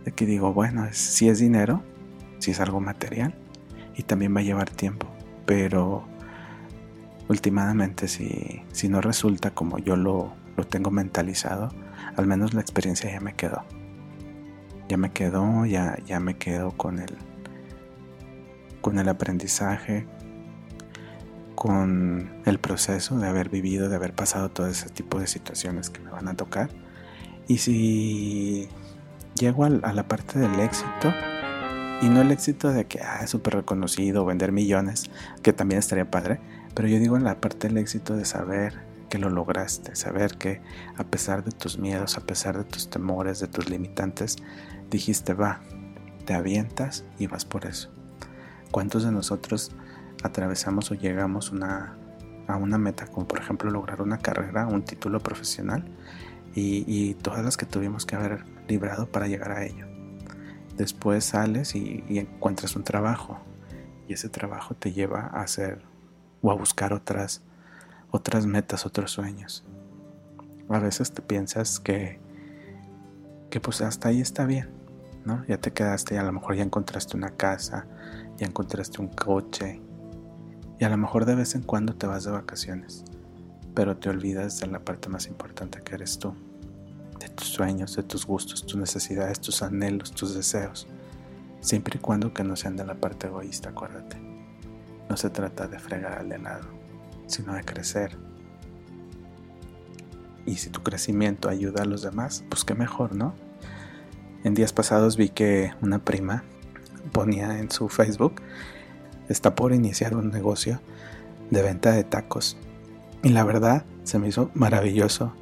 De 0.05 0.11
que 0.11 0.25
digo, 0.25 0.53
bueno, 0.53 0.87
si 0.91 1.29
es 1.29 1.39
dinero, 1.39 1.81
si 2.39 2.51
es 2.51 2.59
algo 2.59 2.79
material, 2.79 3.33
y 3.95 4.03
también 4.03 4.35
va 4.35 4.39
a 4.39 4.43
llevar 4.43 4.69
tiempo, 4.69 5.07
pero 5.45 6.05
últimamente 7.27 8.07
si, 8.07 8.61
si 8.71 8.87
no 8.87 9.01
resulta 9.01 9.51
como 9.51 9.77
yo 9.77 9.95
lo, 9.95 10.33
lo 10.55 10.67
tengo 10.67 10.91
mentalizado, 10.91 11.69
al 12.15 12.27
menos 12.27 12.53
la 12.53 12.61
experiencia 12.61 13.11
ya 13.11 13.19
me 13.19 13.33
quedó 13.33 13.63
ya 14.89 14.97
me 14.97 15.11
quedó, 15.11 15.65
ya, 15.65 15.97
ya 16.05 16.19
me 16.19 16.37
quedo 16.37 16.71
con 16.71 16.97
el, 16.97 17.15
con 18.81 18.97
el 18.97 19.07
aprendizaje, 19.07 20.07
con 21.53 22.41
el 22.45 22.59
proceso 22.59 23.19
de 23.19 23.27
haber 23.27 23.49
vivido, 23.49 23.87
de 23.87 23.95
haber 23.95 24.13
pasado 24.13 24.49
todo 24.49 24.67
ese 24.67 24.89
tipo 24.89 25.19
de 25.19 25.27
situaciones 25.27 25.91
que 25.91 25.99
me 26.01 26.09
van 26.09 26.27
a 26.27 26.33
tocar. 26.33 26.71
Y 27.47 27.59
si 27.59 28.67
llego 29.35 29.63
a, 29.63 29.69
la 29.69 30.07
parte 30.07 30.39
del 30.39 30.59
éxito, 30.59 31.13
y 32.01 32.09
no 32.09 32.21
el 32.21 32.31
éxito 32.31 32.71
de 32.71 32.85
que 32.85 33.01
ah, 33.01 33.19
es 33.23 33.29
súper 33.29 33.53
reconocido, 33.55 34.25
vender 34.25 34.51
millones, 34.51 35.11
que 35.43 35.53
también 35.53 35.79
estaría 35.79 36.09
padre, 36.09 36.39
pero 36.73 36.87
yo 36.87 36.97
digo 36.97 37.15
en 37.15 37.25
la 37.25 37.39
parte 37.39 37.67
del 37.67 37.77
éxito 37.77 38.15
de 38.15 38.25
saber 38.25 38.89
que 39.09 39.19
lo 39.19 39.29
lograste, 39.29 39.95
saber 39.95 40.37
que 40.37 40.61
a 40.95 41.03
pesar 41.03 41.43
de 41.43 41.51
tus 41.51 41.77
miedos, 41.77 42.17
a 42.17 42.21
pesar 42.21 42.57
de 42.57 42.63
tus 42.63 42.89
temores, 42.89 43.39
de 43.39 43.47
tus 43.47 43.69
limitantes, 43.69 44.37
dijiste, 44.89 45.33
va, 45.33 45.61
te 46.25 46.33
avientas 46.33 47.05
y 47.17 47.27
vas 47.27 47.45
por 47.45 47.65
eso. 47.65 47.89
¿Cuántos 48.71 49.03
de 49.03 49.11
nosotros 49.11 49.71
atravesamos 50.23 50.91
o 50.91 50.95
llegamos 50.95 51.51
a 51.53 52.55
una 52.57 52.77
meta, 52.77 53.07
como 53.07 53.27
por 53.27 53.39
ejemplo 53.39 53.69
lograr 53.71 54.01
una 54.01 54.17
carrera, 54.17 54.67
un 54.67 54.83
título 54.83 55.19
profesional, 55.19 55.85
y, 56.55 57.13
todas 57.15 57.45
las 57.45 57.55
que 57.55 57.65
tuvimos 57.65 58.05
que 58.05 58.15
haber 58.15 58.43
librado 58.67 59.09
para 59.09 59.27
llegar 59.27 59.51
a 59.51 59.63
ello? 59.65 59.87
Después 60.75 61.25
sales 61.25 61.75
y, 61.75 62.03
y 62.09 62.19
encuentras 62.19 62.75
un 62.75 62.83
trabajo, 62.83 63.39
y 64.07 64.13
ese 64.13 64.29
trabajo 64.29 64.75
te 64.75 64.91
lleva 64.91 65.29
a 65.33 65.41
hacer 65.41 65.83
o 66.41 66.51
a 66.51 66.55
buscar 66.55 66.93
otras, 66.93 67.41
otras 68.11 68.45
metas, 68.45 68.85
otros 68.85 69.11
sueños. 69.11 69.63
A 70.69 70.79
veces 70.79 71.11
te 71.11 71.21
piensas 71.21 71.79
que, 71.79 72.19
que 73.49 73.59
pues 73.59 73.81
hasta 73.81 74.09
ahí 74.09 74.21
está 74.21 74.45
bien, 74.45 74.69
ya 75.47 75.57
te 75.57 75.71
quedaste 75.71 76.17
a 76.17 76.23
lo 76.23 76.31
mejor 76.31 76.55
ya 76.55 76.63
encontraste 76.63 77.15
una 77.15 77.29
casa, 77.31 77.85
ya 78.37 78.47
encontraste 78.47 79.01
un 79.01 79.09
coche 79.09 79.81
y 80.79 80.83
a 80.85 80.89
lo 80.89 80.97
mejor 80.97 81.25
de 81.25 81.35
vez 81.35 81.55
en 81.55 81.61
cuando 81.61 81.93
te 81.93 82.07
vas 82.07 82.23
de 82.23 82.31
vacaciones, 82.31 83.03
pero 83.75 83.97
te 83.97 84.09
olvidas 84.09 84.59
de 84.59 84.67
la 84.67 84.79
parte 84.79 85.09
más 85.09 85.27
importante 85.27 85.81
que 85.81 85.95
eres 85.95 86.17
tú, 86.19 86.33
de 87.19 87.29
tus 87.29 87.47
sueños, 87.47 87.95
de 87.95 88.03
tus 88.03 88.25
gustos, 88.25 88.65
tus 88.65 88.77
necesidades, 88.77 89.39
tus 89.39 89.61
anhelos, 89.61 90.11
tus 90.11 90.33
deseos, 90.33 90.87
siempre 91.59 91.97
y 91.97 92.01
cuando 92.01 92.33
que 92.33 92.43
no 92.43 92.55
sean 92.55 92.77
de 92.77 92.85
la 92.85 92.95
parte 92.95 93.27
egoísta, 93.27 93.69
acuérdate. 93.69 94.17
No 95.09 95.17
se 95.17 95.29
trata 95.29 95.67
de 95.67 95.79
fregar 95.79 96.19
al 96.19 96.29
de 96.29 96.39
lado, 96.39 96.67
sino 97.27 97.53
de 97.53 97.63
crecer. 97.63 98.17
Y 100.45 100.55
si 100.55 100.69
tu 100.69 100.81
crecimiento 100.81 101.49
ayuda 101.49 101.83
a 101.83 101.85
los 101.85 102.03
demás, 102.03 102.43
pues 102.49 102.63
qué 102.63 102.73
mejor, 102.73 103.15
¿no? 103.15 103.33
En 104.43 104.53
días 104.53 104.71
pasados 104.71 105.17
vi 105.17 105.29
que 105.29 105.73
una 105.81 105.99
prima 105.99 106.43
ponía 107.11 107.59
en 107.59 107.69
su 107.69 107.89
Facebook, 107.89 108.41
está 109.27 109.53
por 109.53 109.73
iniciar 109.73 110.15
un 110.15 110.31
negocio 110.31 110.79
de 111.49 111.61
venta 111.61 111.91
de 111.91 112.05
tacos. 112.05 112.57
Y 113.21 113.29
la 113.29 113.43
verdad 113.43 113.83
se 114.03 114.17
me 114.17 114.29
hizo 114.29 114.49
maravilloso, 114.53 115.33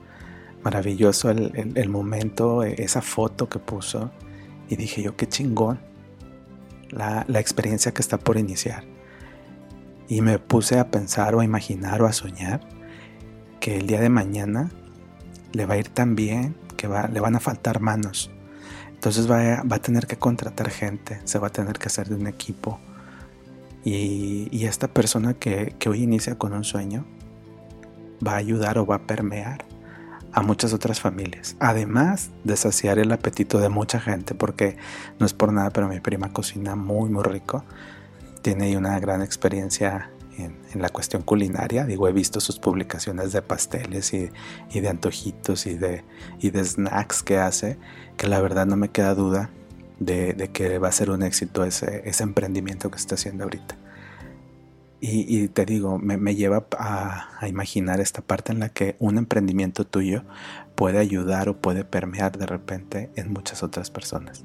maravilloso 0.64 1.30
el, 1.30 1.90
momento, 1.90 2.64
esa 2.64 3.04
foto 3.04 3.50
que 3.50 3.60
puso. 3.60 4.12
Y 4.68 4.78
dije 4.78 5.04
yo, 5.04 5.16
qué 5.16 5.28
chingón 5.28 5.80
la, 6.90 7.24
la 7.28 7.40
experiencia 7.40 7.94
que 7.94 8.02
está 8.02 8.18
por 8.18 8.38
iniciar. 8.38 8.84
Y 10.08 10.22
me 10.22 10.40
puse 10.40 10.80
a 10.80 10.90
pensar 10.90 11.36
o 11.36 11.42
a 11.42 11.46
imaginar 11.46 12.02
o 12.02 12.08
a 12.08 12.14
soñar 12.14 12.62
que 13.60 13.78
el 13.78 13.86
día 13.86 14.02
de 14.02 14.10
mañana 14.10 14.72
le 15.54 15.66
va 15.68 15.76
a 15.76 15.78
ir 15.78 15.90
tan 15.90 16.16
bien 16.16 16.56
que 16.78 16.88
va, 16.88 17.08
le 17.08 17.20
van 17.20 17.36
a 17.36 17.40
faltar 17.40 17.80
manos 17.80 18.32
entonces 18.98 19.30
va 19.30 19.62
a, 19.62 19.80
tener 19.80 20.08
que 20.08 20.18
contratar 20.18 20.72
gente, 20.72 21.22
se 21.24 21.38
va 21.38 21.48
a 21.48 21.50
tener 21.52 21.78
que 21.78 21.86
hacer 21.86 22.10
de 22.10 22.16
un 22.16 22.26
equipo. 22.26 22.80
Y, 23.86 24.66
esta 24.66 24.88
persona 24.88 25.36
que, 25.36 25.76
hoy 25.88 26.02
inicia 26.02 26.36
con 26.36 26.54
un 26.54 26.64
sueño 26.64 27.06
va 28.26 28.34
a 28.34 28.38
ayudar 28.38 28.80
o 28.80 28.88
va 28.88 28.96
a 28.96 29.02
permear 29.04 29.66
a 30.34 30.42
muchas 30.42 30.74
otras 30.74 31.00
familias. 31.00 31.56
Además 31.60 32.32
de 32.44 32.58
saciar 32.58 32.98
el 32.98 33.12
apetito 33.12 33.60
de 33.60 33.70
mucha 33.70 34.00
gente, 34.00 34.34
porque 34.34 34.78
no 35.20 35.28
es 35.28 35.34
por 35.34 35.54
nada, 35.54 35.70
pero 35.70 35.88
mi 35.88 36.00
prima 36.00 36.34
cocina 36.34 36.76
muy, 36.76 37.08
muy 37.12 37.24
rico. 37.24 37.64
Tiene 38.42 38.76
una 38.78 39.00
gran 39.00 39.22
experiencia 39.22 40.10
en, 40.38 40.82
la 40.82 40.90
cuestión 40.90 41.22
culinaria. 41.24 41.86
Digo, 41.86 42.08
he 42.08 42.14
visto 42.14 42.40
sus 42.40 42.60
publicaciones 42.60 43.32
de 43.32 43.42
pasteles 43.42 44.14
y, 44.14 44.30
de 44.80 44.90
antojitos 44.90 45.66
y 45.66 45.76
de, 45.76 46.04
y 46.40 46.52
de 46.52 46.64
snacks 46.64 47.24
que 47.24 47.38
hace, 47.38 47.78
que 48.18 48.28
la 48.28 48.42
verdad 48.42 48.66
no 48.66 48.78
me 48.78 48.90
queda 48.90 49.16
duda 49.16 49.50
de, 50.00 50.50
que 50.54 50.80
va 50.80 50.90
a 50.90 50.92
ser 50.92 51.10
un 51.10 51.24
éxito 51.24 51.64
ese, 51.64 52.08
ese 52.08 52.24
emprendimiento 52.24 52.92
que 52.92 52.98
está 52.98 53.16
haciendo 53.16 53.44
ahorita. 53.44 53.78
Y, 55.00 55.48
te 55.50 55.66
digo, 55.66 56.00
me, 56.00 56.36
lleva 56.36 56.66
a, 56.78 57.30
a, 57.40 57.48
imaginar 57.48 58.00
esta 58.00 58.22
parte 58.24 58.52
en 58.52 58.60
la 58.60 58.70
que 58.70 58.96
un 58.98 59.20
emprendimiento 59.20 59.86
tuyo 59.86 60.24
puede 60.74 60.98
ayudar 60.98 61.50
o 61.50 61.62
puede 61.62 61.86
permear 61.86 62.36
de 62.36 62.48
repente 62.48 63.12
en 63.16 63.32
muchas 63.32 63.62
otras 63.62 63.92
personas. 63.92 64.44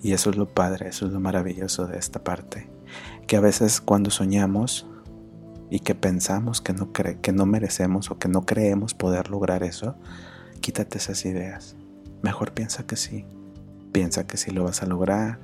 Y 0.00 0.12
eso 0.12 0.30
es 0.30 0.36
lo 0.36 0.48
padre, 0.48 0.88
eso 0.88 1.06
es 1.06 1.12
lo 1.12 1.18
maravilloso 1.18 1.88
de 1.88 1.98
esta 1.98 2.22
parte. 2.22 2.68
Que 3.26 3.36
a 3.36 3.40
veces 3.40 3.80
cuando 3.80 4.10
soñamos 4.10 4.86
y 5.70 5.80
que 5.80 5.94
pensamos 5.94 6.60
que 6.60 6.72
no, 6.72 6.92
que 6.92 7.32
no 7.32 7.46
merecemos 7.46 8.10
o 8.10 8.18
que 8.18 8.28
no 8.28 8.44
creemos 8.44 8.92
poder 8.92 9.30
lograr 9.30 9.62
eso, 9.62 9.96
quítate 10.60 10.98
esas 10.98 11.24
ideas. 11.24 11.76
Mejor 12.22 12.52
piensa 12.52 12.84
que 12.86 12.96
sí. 12.96 13.24
Piensa 13.92 14.26
que 14.26 14.36
sí 14.36 14.50
lo 14.50 14.64
vas 14.64 14.82
a 14.82 14.86
lograr. 14.86 15.38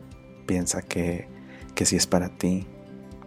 Piensa 0.46 0.82
que, 0.82 1.28
que 1.76 1.86
sí 1.86 1.94
es 1.94 2.08
para 2.08 2.28
ti. 2.36 2.66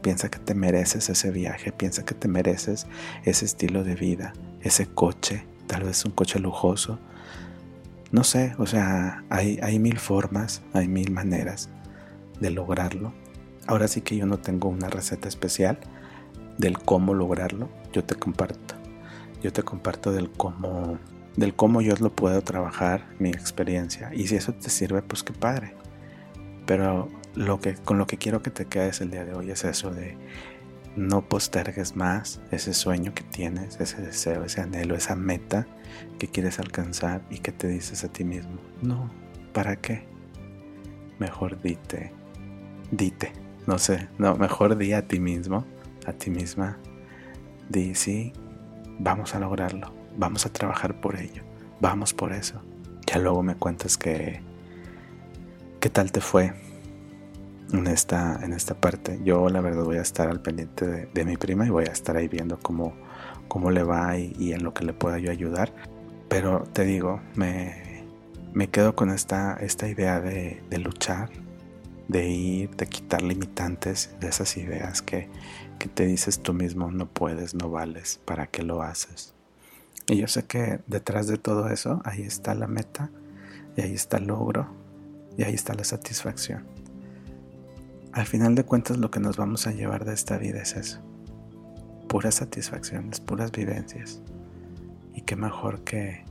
Piensa 0.01 0.29
que 0.29 0.39
te 0.39 0.53
mereces 0.53 1.09
ese 1.09 1.31
viaje. 1.31 1.71
Piensa 1.71 2.03
que 2.03 2.13
te 2.13 2.27
mereces 2.27 2.85
ese 3.23 3.45
estilo 3.45 3.85
de 3.85 3.95
vida, 3.95 4.33
ese 4.61 4.85
coche, 4.85 5.45
tal 5.67 5.83
vez 5.83 6.03
un 6.03 6.11
coche 6.11 6.39
lujoso. 6.39 6.99
No 8.11 8.23
sé, 8.23 8.55
o 8.57 8.65
sea, 8.65 9.23
hay, 9.29 9.59
hay 9.61 9.79
mil 9.79 9.99
formas, 9.99 10.61
hay 10.73 10.87
mil 10.87 11.11
maneras 11.11 11.69
de 12.41 12.49
lograrlo. 12.49 13.13
Ahora 13.67 13.87
sí 13.87 14.01
que 14.01 14.17
yo 14.17 14.25
no 14.25 14.39
tengo 14.39 14.67
una 14.67 14.89
receta 14.89 15.27
especial 15.27 15.79
del 16.59 16.77
cómo 16.77 17.15
lograrlo, 17.15 17.69
yo 17.91 18.03
te 18.03 18.13
comparto. 18.13 18.75
Yo 19.41 19.51
te 19.51 19.63
comparto 19.63 20.11
del 20.11 20.29
cómo 20.29 20.99
del 21.35 21.55
cómo 21.55 21.81
yo 21.81 21.95
lo 21.99 22.13
puedo 22.13 22.41
trabajar, 22.41 23.07
mi 23.17 23.29
experiencia. 23.29 24.11
Y 24.13 24.27
si 24.27 24.35
eso 24.35 24.53
te 24.53 24.69
sirve, 24.69 25.01
pues 25.01 25.23
qué 25.23 25.31
padre. 25.31 25.73
Pero 26.65 27.09
lo 27.33 27.59
que, 27.61 27.75
con 27.75 27.97
lo 27.97 28.07
que 28.07 28.17
quiero 28.17 28.41
que 28.41 28.51
te 28.51 28.65
quedes 28.65 28.99
el 28.99 29.11
día 29.11 29.23
de 29.23 29.33
hoy 29.33 29.49
es 29.49 29.63
eso 29.63 29.91
de 29.91 30.17
no 30.95 31.27
postergues 31.29 31.95
más 31.95 32.41
ese 32.51 32.73
sueño 32.73 33.13
que 33.13 33.23
tienes, 33.23 33.79
ese 33.79 34.01
deseo, 34.01 34.43
ese 34.43 34.61
anhelo, 34.61 34.95
esa 34.95 35.15
meta 35.15 35.65
que 36.17 36.27
quieres 36.27 36.59
alcanzar 36.59 37.21
y 37.29 37.39
que 37.39 37.51
te 37.51 37.67
dices 37.67 38.03
a 38.03 38.09
ti 38.09 38.23
mismo, 38.23 38.59
no, 38.81 39.09
¿para 39.53 39.77
qué? 39.77 40.05
Mejor 41.19 41.61
dite, 41.61 42.11
dite, 42.91 43.31
no 43.65 43.77
sé, 43.77 44.09
no, 44.17 44.35
mejor 44.35 44.77
di 44.77 44.93
a 44.93 45.07
ti 45.07 45.19
mismo, 45.19 45.65
a 46.09 46.13
ti 46.13 46.29
misma, 46.29 46.77
di, 47.69 47.95
sí, 47.95 48.33
vamos 48.99 49.35
a 49.35 49.39
lograrlo, 49.39 49.93
vamos 50.17 50.45
a 50.45 50.49
trabajar 50.49 50.99
por 50.99 51.15
ello, 51.15 51.43
vamos 51.79 52.13
por 52.13 52.33
eso. 52.33 52.61
Ya 53.07 53.17
luego 53.17 53.41
me 53.41 53.55
cuentas 53.55 53.97
que, 53.97 54.41
qué 55.79 55.89
tal 55.89 56.11
te 56.11 56.21
fue 56.21 56.53
en 57.71 57.87
esta, 57.87 58.39
en 58.43 58.53
esta 58.53 58.75
parte. 58.75 59.19
Yo 59.23 59.49
la 59.49 59.61
verdad 59.61 59.83
voy 59.83 59.97
a 59.97 60.01
estar 60.01 60.27
al 60.27 60.41
pendiente 60.41 61.09
de, 61.11 61.25
mi 61.25 61.37
prima 61.37 61.65
y 61.65 61.69
voy 61.69 61.85
a 61.85 61.91
estar 61.91 62.17
ahí 62.17 62.27
viendo 62.27 62.59
cómo, 62.59 62.93
cómo 63.47 63.71
le 63.71 63.83
va 63.83 64.17
y, 64.17 64.53
en 64.53 64.63
lo 64.63 64.73
que 64.73 64.85
le 64.85 64.93
pueda 64.93 65.17
yo 65.19 65.31
ayudar. 65.31 65.73
Pero 66.27 66.63
te 66.73 66.83
digo, 66.83 67.21
me, 67.35 68.03
me 68.53 68.69
quedo 68.69 68.95
con 68.95 69.09
esta, 69.09 69.55
esta 69.55 69.87
idea 69.87 70.19
de, 70.19 70.61
de, 70.69 70.77
luchar, 70.77 71.29
de 72.07 72.27
ir, 72.27 72.75
de 72.75 72.87
quitar 72.87 73.21
limitantes 73.21 74.15
de 74.19 74.27
esas 74.27 74.55
ideas 74.57 75.01
que, 75.01 75.29
que 75.79 75.87
te 75.87 76.05
dices 76.05 76.41
tú 76.41 76.53
mismo, 76.53 76.91
no 76.91 77.07
puedes, 77.07 77.55
no 77.55 77.71
vales, 77.71 78.19
¿para 78.25 78.47
qué 78.47 78.61
lo 78.61 78.83
haces? 78.83 79.33
Y 80.07 80.17
yo 80.17 80.27
sé 80.27 80.43
que 80.43 80.79
detrás 80.87 81.27
de 81.27 81.37
todo 81.37 81.69
eso, 81.69 82.01
ahí 82.03 82.21
está 82.21 82.53
la 82.53 82.67
meta, 82.67 83.09
y 83.75 83.81
ahí 83.81 83.93
está 83.93 84.17
el 84.17 84.27
logro, 84.27 84.67
y 85.37 85.43
ahí 85.43 85.55
está 85.55 85.73
la 85.73 85.83
satisfacción. 85.83 86.65
Al 88.11 88.25
final 88.25 88.55
de 88.55 88.63
cuentas 88.63 88.97
lo 88.97 89.11
que 89.11 89.19
nos 89.19 89.37
vamos 89.37 89.67
a 89.67 89.71
llevar 89.71 90.03
de 90.03 90.13
esta 90.13 90.37
vida 90.37 90.61
es 90.61 90.75
eso. 90.75 90.99
Puras 92.07 92.35
satisfacciones, 92.35 93.19
puras 93.19 93.51
vivencias. 93.51 94.21
Y 95.13 95.21
qué 95.21 95.35
mejor 95.35 95.83
que, 95.83 96.25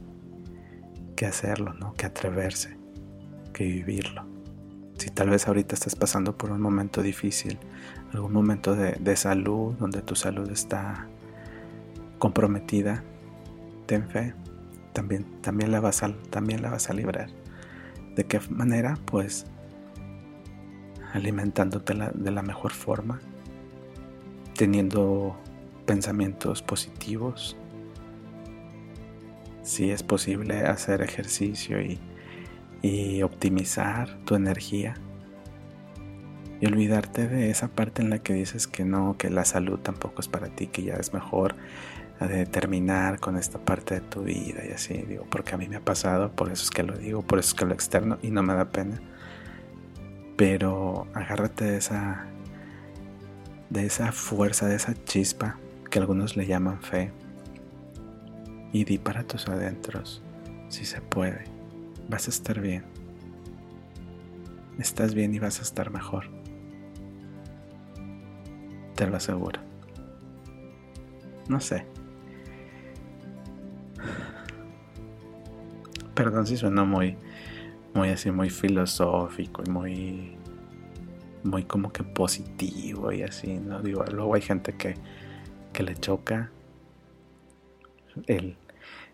que 1.15 1.27
hacerlo, 1.27 1.73
¿no? 1.75 1.95
Que 1.95 2.07
atreverse, 2.07 2.77
que 3.53 3.65
vivirlo. 3.65 4.27
Si 4.99 5.11
tal 5.11 5.31
vez 5.31 5.47
ahorita 5.47 5.77
estás 5.77 5.95
pasando 5.95 6.37
por 6.37 6.51
un 6.51 6.61
momento 6.61 7.01
difícil, 7.01 7.59
algún 8.13 8.33
momento 8.33 8.75
de, 8.75 9.17
salud, 9.17 9.75
donde 9.75 10.03
tu 10.03 10.15
salud 10.15 10.51
está 10.51 11.07
comprometida, 12.19 13.03
ten 13.87 14.09
fe, 14.09 14.35
también, 14.93 15.25
también, 15.43 15.71
la 15.71 15.81
vas 15.81 16.03
a, 16.03 16.13
también 16.31 16.63
la 16.63 16.71
vas 16.71 16.91
a 16.91 16.95
librar. 16.95 17.31
¿De 18.17 18.25
qué 18.25 18.41
manera? 18.51 18.99
Pues 19.05 19.47
alimentándote 21.13 21.95
de 22.15 22.31
la 22.31 22.43
mejor 22.43 22.73
forma, 22.73 23.21
teniendo 24.57 25.37
pensamientos 25.87 26.63
positivos. 26.63 27.57
Si 29.63 29.91
es 29.91 30.03
posible 30.03 30.67
hacer 30.67 31.03
ejercicio 31.03 31.81
y, 31.81 31.99
y 32.83 33.23
optimizar 33.23 34.19
tu 34.25 34.35
energía 34.35 34.95
y 36.61 36.67
olvidarte 36.67 37.29
de 37.29 37.51
esa 37.51 37.69
parte 37.69 38.03
en 38.03 38.11
la 38.11 38.19
que 38.19 38.35
dices 38.35 38.67
que 38.67 38.85
no, 38.85 39.17
que 39.17 39.31
la 39.31 39.45
salud 39.45 39.79
tampoco 39.79 40.21
es 40.21 40.29
para 40.29 40.49
ti, 40.49 40.67
que 40.67 40.83
ya 40.83 40.95
es 40.95 41.13
mejor 41.13 41.55
de 42.21 42.47
terminar 42.47 43.21
con 43.21 43.37
esta 43.37 43.61
parte 43.61 43.95
de 43.95 44.01
tu 44.01 44.23
vida 44.23 44.65
y 44.69 44.73
así, 44.73 44.95
digo, 45.09 45.25
porque 45.31 45.55
a 45.55 45.59
mí 45.59 45.69
me 45.69 45.77
ha 45.77 45.81
pasado, 45.81 46.33
por 46.33 46.51
eso 46.51 46.65
es 46.65 46.71
que 46.71 46.83
lo 46.83 46.97
digo, 46.99 47.23
por 47.23 47.39
eso 47.39 47.51
es 47.51 47.55
que 47.55 47.65
lo 47.65 47.75
externo 47.75 48.19
y 48.23 48.31
no 48.31 48.43
me 48.43 48.55
da 48.55 48.65
pena 48.67 49.01
pero 50.39 51.09
agárrate 51.15 51.65
de 51.65 51.77
esa 51.79 52.25
de 53.71 53.85
esa 53.85 54.13
fuerza, 54.13 54.67
de 54.67 54.77
esa 54.77 54.95
chispa 55.05 55.59
que 55.91 55.99
algunos 55.99 56.37
le 56.37 56.47
llaman 56.47 56.81
fe 56.81 57.11
y 58.73 58.85
di 58.85 58.99
para 58.99 59.25
tus 59.25 59.49
adentros 59.49 60.23
si 60.69 60.85
se 60.87 61.01
puede. 61.01 61.45
Vas 62.09 62.29
a 62.29 62.31
estar 62.31 62.61
bien. 62.61 62.85
Estás 64.79 65.13
bien 65.13 65.35
y 65.35 65.41
vas 65.41 65.59
a 65.59 65.63
estar 65.63 65.91
mejor. 65.91 66.31
Te 68.99 69.07
lo 69.07 69.17
aseguro. 69.17 69.61
No 71.49 71.61
sé. 71.61 71.87
Perdón 76.15 76.47
si 76.49 76.57
suena 76.57 76.83
muy 76.83 77.17
muy 77.95 78.11
así, 78.11 78.31
muy 78.31 78.51
filosófico 78.51 79.63
y 79.67 79.71
muy, 79.71 80.37
muy 81.45 81.65
como 81.65 81.93
que 81.93 82.03
positivo 82.03 83.13
y 83.13 83.23
así, 83.23 83.55
¿no? 83.59 83.81
Digo, 83.83 84.05
luego 84.13 84.35
hay 84.35 84.43
gente 84.43 84.75
que, 84.75 84.97
que 85.73 85.83
le 85.83 85.95
choca 85.95 86.51
el, 88.27 88.57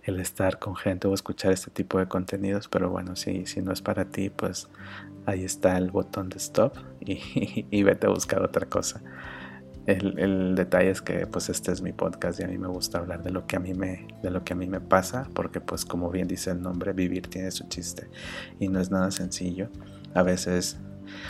el, 0.02 0.20
estar 0.20 0.58
con 0.58 0.76
gente 0.76 1.08
o 1.08 1.14
escuchar 1.14 1.52
este 1.52 1.70
tipo 1.70 1.98
de 1.98 2.08
contenidos, 2.08 2.68
pero 2.68 2.90
bueno, 2.90 3.16
si, 3.16 3.46
si 3.46 3.62
no 3.62 3.72
es 3.72 3.82
para 3.82 4.06
ti, 4.06 4.30
pues 4.30 4.68
ahí 5.26 5.44
está 5.44 5.76
el 5.78 5.90
botón 5.90 6.28
de 6.28 6.38
stop 6.38 6.76
y, 7.00 7.66
y 7.70 7.82
vete 7.82 8.06
a 8.06 8.10
buscar 8.10 8.42
otra 8.42 8.66
cosa. 8.66 9.02
El, 9.86 10.54
detalle 10.54 10.90
es 10.90 11.02
que 11.02 11.26
pues 11.26 11.50
este 11.50 11.70
es 11.70 11.82
mi 11.82 11.92
podcast 11.92 12.40
y 12.40 12.42
a 12.42 12.46
mí 12.46 12.56
me 12.56 12.68
gusta 12.68 12.98
hablar 12.98 13.22
de 13.22 13.30
lo 13.30 13.46
que 13.46 13.56
a 13.56 13.60
mí 13.60 13.74
me 13.74 14.06
de 14.22 14.30
lo 14.30 14.42
que 14.42 14.54
a 14.54 14.56
mí 14.56 14.66
me 14.66 14.80
pasa 14.80 15.28
porque 15.34 15.60
pues 15.60 15.84
como 15.84 16.10
bien 16.10 16.26
dice 16.26 16.52
el 16.52 16.62
nombre 16.62 16.94
vivir 16.94 17.28
tiene 17.28 17.50
su 17.50 17.68
chiste 17.68 18.08
y 18.58 18.68
no 18.68 18.80
es 18.80 18.90
nada 18.90 19.10
sencillo 19.10 19.68
a 20.14 20.22
veces 20.22 20.78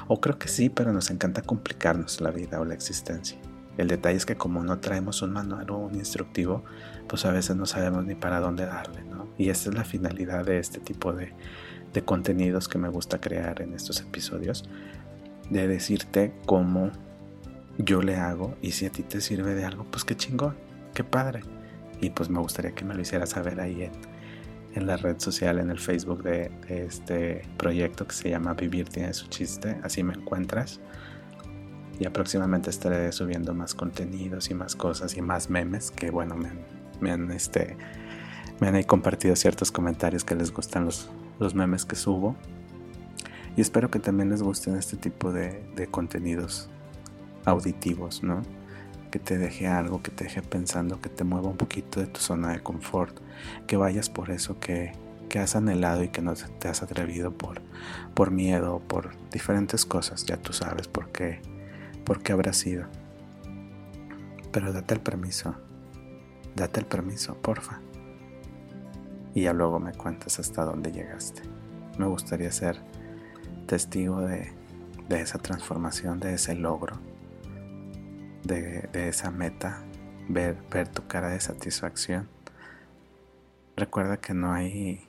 o 0.07 0.21
creo 0.21 0.39
que 0.39 0.47
sí 0.47 0.69
pero 0.69 0.93
nos 0.93 1.11
encanta 1.11 1.43
complicarnos 1.43 2.21
la 2.21 2.31
vida 2.31 2.61
o 2.61 2.65
la 2.65 2.75
existencia 2.75 3.39
el 3.77 3.89
detalle 3.89 4.17
es 4.17 4.25
que 4.25 4.37
como 4.37 4.63
no 4.63 4.79
traemos 4.79 5.21
un 5.23 5.33
manual 5.33 5.69
o 5.71 5.79
un 5.79 5.97
instructivo 5.97 6.63
pues 7.09 7.25
a 7.25 7.33
veces 7.33 7.57
no 7.57 7.67
sabemos 7.67 8.05
ni 8.05 8.15
para 8.15 8.39
dónde 8.39 8.67
darle 8.67 9.03
¿no? 9.03 9.27
y 9.37 9.49
esta 9.49 9.71
es 9.71 9.75
la 9.75 9.85
finalidad 9.85 10.45
de 10.45 10.61
este 10.61 10.79
tipo 10.79 11.13
de, 11.13 11.33
de 11.93 12.05
contenidos 12.05 12.69
que 12.69 12.79
me 12.79 12.89
gusta 12.89 13.21
crear 13.21 13.63
en 13.63 13.75
estos 13.75 14.01
episodios 14.01 14.65
de 15.51 15.67
decirte 15.67 16.33
cómo 16.47 16.93
yo 17.79 18.03
le 18.03 18.17
hago 18.17 18.57
y 18.63 18.73
si 18.73 18.87
a 18.87 18.91
ti 18.91 19.03
te 19.03 19.21
sirve 19.21 19.55
de 19.55 19.65
algo, 19.65 19.85
pues 19.85 20.05
qué 20.05 20.17
chingón, 20.17 20.57
qué 20.95 21.05
padre. 21.05 21.41
Y 22.01 22.11
pues 22.11 22.29
me 22.29 22.39
gustaría 22.41 22.73
que 22.73 22.85
me 22.85 22.95
lo 22.95 23.01
hicieras 23.01 23.31
saber 23.31 23.61
ahí 23.61 23.83
en, 23.83 23.93
en 24.75 24.87
la 24.87 24.97
red 24.97 25.19
social, 25.19 25.59
en 25.59 25.71
el 25.71 25.79
Facebook 25.79 26.23
de, 26.23 26.51
este 26.69 27.43
proyecto 27.57 28.07
que 28.07 28.15
se 28.15 28.31
llama 28.31 28.55
Vivir 28.55 28.89
tiene 28.89 29.13
su 29.13 29.29
chiste, 29.29 29.79
así 29.83 30.03
me 30.03 30.15
encuentras. 30.15 30.81
Y 31.99 32.09
próximamente 32.09 32.71
estaré 32.71 33.13
subiendo 33.13 33.55
más 33.55 33.75
contenidos 33.75 34.51
y 34.51 34.55
más 34.55 34.75
cosas 34.75 35.17
y 35.17 35.23
más 35.23 35.49
memes 35.49 35.93
que 35.93 36.11
bueno, 36.11 36.35
me, 36.37 36.51
me 37.01 37.13
han 37.13 37.31
este 37.31 37.77
me 38.61 38.69
han 38.69 38.83
compartido 38.85 39.35
ciertos 39.37 39.73
comentarios 39.73 40.25
que 40.25 40.35
les 40.35 40.53
gustan 40.53 40.85
los, 40.85 41.09
los 41.39 41.55
memes 41.55 41.85
que 41.85 41.97
subo. 41.97 42.37
Y 43.57 43.61
espero 43.61 43.91
que 43.91 44.01
también 44.01 44.31
les 44.31 44.43
gusten 44.43 44.77
este 44.77 44.97
tipo 44.97 45.33
de 45.33 45.89
contenidos 45.91 46.69
auditivos, 47.45 48.23
¿no? 48.23 48.43
Que 49.11 49.19
te 49.19 49.39
deje 49.39 49.67
algo, 49.67 50.03
que 50.03 50.11
te 50.11 50.25
deje 50.25 50.43
pensando, 50.43 51.01
que 51.01 51.09
te 51.09 51.25
mueva 51.25 51.49
un 51.49 51.57
poquito 51.57 52.01
de 52.01 52.07
tu 52.07 52.21
zona 52.21 52.53
de 52.53 52.61
confort, 52.61 53.19
que 53.67 53.77
vayas 53.77 54.11
por 54.11 54.31
eso 54.31 54.59
que, 54.59 54.93
que 55.29 55.39
has 55.39 55.57
anhelado 55.57 56.03
y 56.03 56.09
que 56.09 56.23
no 56.23 56.35
te 56.35 56.69
has 56.69 56.83
atrevido 56.83 57.33
por, 57.33 57.63
por 58.15 58.31
miedo, 58.31 58.81
por 58.81 59.17
diferentes 59.31 59.87
cosas, 59.87 60.25
ya 60.25 60.37
tú 60.37 60.53
sabes 60.53 60.89
por 60.89 61.11
qué, 61.13 61.41
por 62.05 62.23
qué 62.23 62.33
habrá 62.33 62.53
sido. 62.53 62.87
Pero 64.51 64.73
date 64.73 64.95
el 64.95 65.01
permiso, 65.01 65.55
date 66.55 66.81
el 66.81 66.87
permiso, 66.87 67.37
porfa. 67.37 67.81
Y 69.35 69.43
ya 69.43 69.53
luego 69.53 69.81
me 69.81 69.93
cuentas 69.93 70.39
hasta 70.39 70.65
dónde 70.65 70.93
llegaste. 70.93 71.43
Me 71.99 72.07
gustaría 72.07 72.53
ser 72.53 72.81
testigo 73.67 74.21
de, 74.21 74.53
de 75.09 75.21
esa 75.21 75.39
transformación, 75.39 76.21
de 76.21 76.35
ese 76.35 76.55
logro 76.55 77.01
de, 78.45 78.89
esa 78.93 79.31
meta, 79.31 79.83
ver, 80.29 80.57
ver 80.71 80.89
tu 80.89 81.07
cara 81.07 81.31
de 81.31 81.41
satisfacción. 81.41 82.29
Recuerda 83.77 84.19
que 84.19 84.35
no 84.35 84.53
hay, 84.53 85.07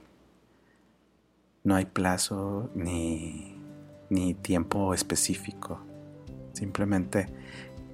no 1.64 1.76
hay 1.76 1.86
plazo 1.86 2.72
ni, 2.74 3.62
ni 4.10 4.34
tiempo 4.34 4.94
específico. 4.94 5.82
Simplemente 6.54 7.28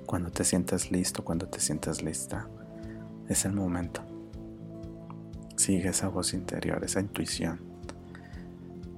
cuando 0.05 0.31
te 0.31 0.43
sientas 0.43 0.91
listo, 0.91 1.23
cuando 1.23 1.47
te 1.47 1.59
sientas 1.59 2.01
lista, 2.01 2.47
es 3.27 3.45
el 3.45 3.53
momento. 3.53 4.03
Sigue 5.55 5.89
esa 5.89 6.07
voz 6.07 6.33
interior, 6.33 6.83
esa 6.83 6.99
intuición. 6.99 7.61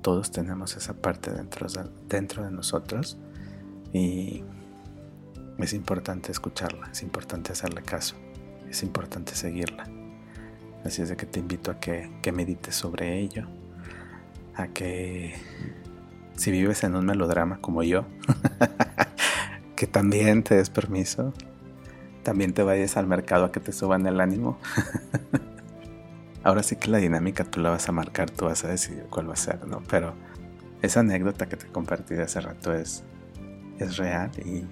Todos 0.02 0.32
tenemos 0.32 0.76
esa 0.76 0.94
parte 0.96 1.32
dentro 1.32 1.68
dentro 2.10 2.44
de 2.44 2.52
nosotros 2.52 3.18
y 3.94 4.44
es 5.58 5.74
importante 5.74 6.32
escucharla, 6.32 6.90
es 6.92 7.04
importante 7.04 7.52
hacerle 7.52 7.82
caso, 7.84 8.16
es 8.70 8.84
importante 8.84 9.36
seguirla. 9.36 9.88
Así 10.84 11.02
es 11.02 11.10
de 11.10 11.16
que 11.16 11.26
te 11.26 11.40
invito 11.40 11.72
a 11.72 11.80
que, 11.80 12.12
que 12.22 12.32
medites 12.32 12.76
sobre 12.76 13.20
ello, 13.20 13.48
a 14.56 14.68
que 14.68 15.34
si 16.36 16.52
vives 16.52 16.84
en 16.84 16.96
un 16.96 17.06
melodrama 17.06 17.60
como 17.60 17.84
yo, 17.84 18.06
que 19.76 19.88
también 19.88 20.44
te 20.44 20.56
des 20.56 20.70
permiso, 20.70 21.34
también 22.24 22.54
te 22.54 22.64
vayas 22.64 22.98
al 22.98 23.08
mercado 23.08 23.46
a 23.46 23.52
que 23.52 23.60
te 23.60 23.72
suban 23.72 24.06
el 24.08 24.20
ánimo. 24.20 24.58
Ahora 26.44 26.64
sí 26.64 26.76
que 26.76 26.90
la 26.90 26.98
dinámica 26.98 27.46
tú 27.46 27.62
la 27.62 27.70
vas 27.70 27.88
a 27.88 27.94
marcar, 27.94 28.30
tú 28.30 28.46
vas 28.46 28.66
a 28.66 28.68
decidir 28.68 29.06
cuál 29.10 29.30
va 29.30 29.34
a 29.34 29.38
ser, 29.38 29.66
¿no? 29.66 29.82
Pero 29.90 30.14
esa 30.82 31.00
anécdota 31.00 31.48
que 31.48 31.56
te 31.56 31.68
compartí 31.68 32.16
de 32.16 32.24
hace 32.24 32.42
rato 32.42 32.74
es, 32.74 33.04
es 33.80 33.96
real 33.96 34.32
y, 34.44 34.66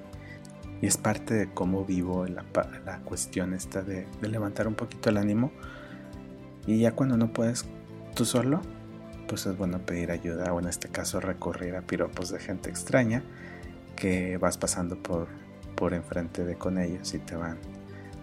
es 0.87 0.97
parte 0.97 1.35
de 1.35 1.53
cómo 1.53 1.85
vivo 1.85 2.25
la, 2.25 2.43
la 2.85 2.99
cuestión 2.99 3.53
esta 3.53 3.83
de, 3.83 4.07
levantar 4.21 4.67
un 4.67 4.73
poquito 4.73 5.09
el 5.09 5.17
ánimo. 5.17 5.51
Y 6.65 6.79
ya 6.79 6.93
cuando 6.93 7.17
no 7.17 7.31
puedes 7.31 7.65
tú 8.15 8.25
solo, 8.25 8.61
pues 9.27 9.45
es 9.45 9.57
bueno 9.57 9.79
pedir 9.79 10.11
ayuda 10.11 10.53
o 10.53 10.59
en 10.59 10.67
este 10.67 10.89
caso 10.89 11.19
recurrir 11.19 11.75
a 11.75 11.81
piropos 11.81 12.31
de 12.31 12.39
gente 12.39 12.69
extraña 12.69 13.23
que 13.95 14.37
vas 14.37 14.57
pasando 14.57 15.01
por, 15.01 15.27
por 15.75 15.93
enfrente 15.93 16.43
de 16.43 16.55
con 16.55 16.79
ellos 16.79 17.13
y 17.13 17.19
te 17.19 17.35
van, 17.35 17.57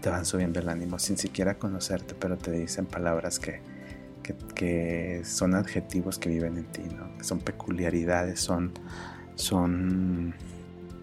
te 0.01 0.11
van 0.11 0.25
subiendo 0.25 0.59
el 0.59 0.69
ánimo 0.69 0.99
sin 0.99 1.17
siquiera 1.17 1.59
conocerte, 1.59 2.15
pero 2.15 2.37
te 2.37 2.51
dicen 2.51 2.87
palabras 2.87 3.39
que, 3.39 3.61
que, 4.55 5.23
son 5.25 5.55
adjetivos 5.55 6.19
que 6.19 6.29
viven 6.29 6.59
en 6.59 6.65
ti, 6.67 6.83
¿no? 6.83 7.17
que 7.17 7.25
son 7.25 7.39
peculiaridades, 7.39 8.41
son, 8.41 8.73
son 9.37 10.35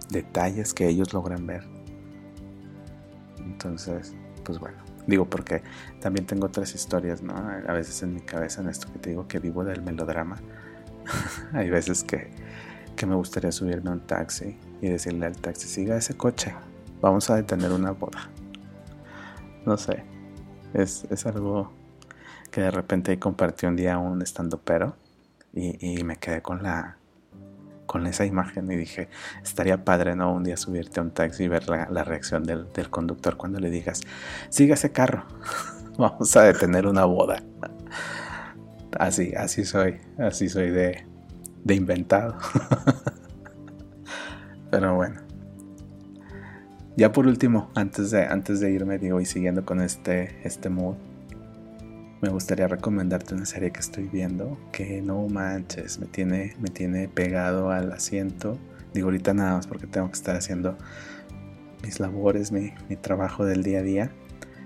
detalles 0.10 0.74
que 0.74 0.88
ellos 0.88 1.14
logran 1.14 1.46
ver. 1.46 1.64
Entonces, 3.40 4.14
pues 4.44 4.60
bueno. 4.60 4.78
Digo, 5.08 5.26
porque 5.26 5.62
también 6.02 6.26
tengo 6.26 6.48
otras 6.48 6.74
historias, 6.74 7.22
¿no? 7.22 7.36
A 7.36 7.74
veces 7.74 8.02
en 8.02 8.14
mi 8.14 8.22
cabeza, 8.22 8.62
en 8.62 8.70
esto 8.70 8.92
que 8.92 9.00
te 9.00 9.10
digo 9.12 9.28
que 9.28 9.40
vivo 9.40 9.64
del 9.64 9.84
melodrama, 9.84 10.38
hay 11.54 11.70
veces 11.70 12.04
que, 12.04 12.32
que, 12.96 13.06
me 13.06 13.14
gustaría 13.14 13.52
subirme 13.52 13.92
a 13.92 13.94
un 13.94 14.08
taxi 14.08 14.58
y 14.82 14.90
decirle 14.90 15.28
al 15.28 15.38
taxi, 15.38 15.68
siga 15.68 15.96
ese 15.96 16.18
coche, 16.18 16.56
vamos 17.02 17.30
a 17.30 17.36
detener 17.36 17.72
una 17.72 17.92
boda. 17.92 18.30
No 19.66 19.78
sé, 19.78 20.04
es, 20.74 21.06
es 21.12 21.26
algo 21.28 21.72
que 22.50 22.62
de 22.62 22.72
repente 22.72 23.20
compartí 23.20 23.68
un 23.68 23.76
día 23.76 23.98
un 24.00 24.22
estando 24.22 24.60
pero 24.60 24.96
y, 25.54 26.00
y 26.00 26.04
me 26.04 26.18
quedé 26.18 26.42
con 26.42 26.64
la, 26.64 26.98
con 27.86 28.08
esa 28.08 28.26
imagen 28.26 28.72
y 28.72 28.76
dije, 28.76 29.10
estaría 29.44 29.84
padre, 29.84 30.16
¿no? 30.16 30.34
Un 30.34 30.44
día 30.44 30.58
subirte 30.58 31.00
a 31.00 31.04
un 31.04 31.12
taxi 31.12 31.44
y 31.44 31.48
ver 31.48 31.68
la, 31.70 32.04
reacción 32.04 32.44
del, 32.44 32.68
conductor 32.90 33.38
cuando 33.38 33.60
le 33.60 33.70
digas, 33.70 34.02
siga 34.50 34.76
ese 34.76 34.92
carro, 34.92 35.26
vamos 35.98 36.36
a 36.36 36.44
detener 36.44 36.88
una 36.88 37.06
boda. 37.06 37.44
Así, 38.98 39.34
así 39.36 39.66
soy, 39.66 40.00
así 40.18 40.50
soy 40.50 40.70
de, 40.70 41.06
de 41.64 41.76
inventado. 41.76 42.38
Pero 44.72 44.96
bueno. 44.96 45.22
Ya 46.98 47.12
por 47.12 47.28
último, 47.28 47.72
antes 47.76 48.12
de, 48.12 48.26
antes 48.26 48.62
de 48.62 48.72
irme, 48.72 48.98
digo, 48.98 49.20
y 49.20 49.26
siguiendo 49.26 49.66
con 49.66 49.82
este, 49.82 50.40
este 50.48 50.70
mood, 50.70 50.96
me 52.26 52.32
gustaría 52.32 52.68
recomendarte 52.68 53.36
una 53.36 53.46
serie 53.46 53.70
que 53.70 53.80
estoy 53.80 54.06
viendo 54.06 54.58
que 54.72 55.00
no 55.00 55.28
manches, 55.28 56.00
me 56.00 56.08
tiene, 56.08 56.56
me 56.60 56.70
tiene 56.70 57.08
pegado 57.08 57.70
al 57.70 57.92
asiento. 57.92 58.58
Digo 58.96 59.10
ahorita 59.10 59.36
nada 59.36 59.58
más 59.58 59.68
porque 59.68 59.86
tengo 59.86 60.08
que 60.08 60.14
estar 60.14 60.36
haciendo 60.36 60.76
mis 61.84 62.00
labores, 62.00 62.52
mi, 62.52 62.74
trabajo 63.00 63.46
del 63.46 63.62
día 63.62 63.80
a 63.80 63.82
día. 63.84 64.12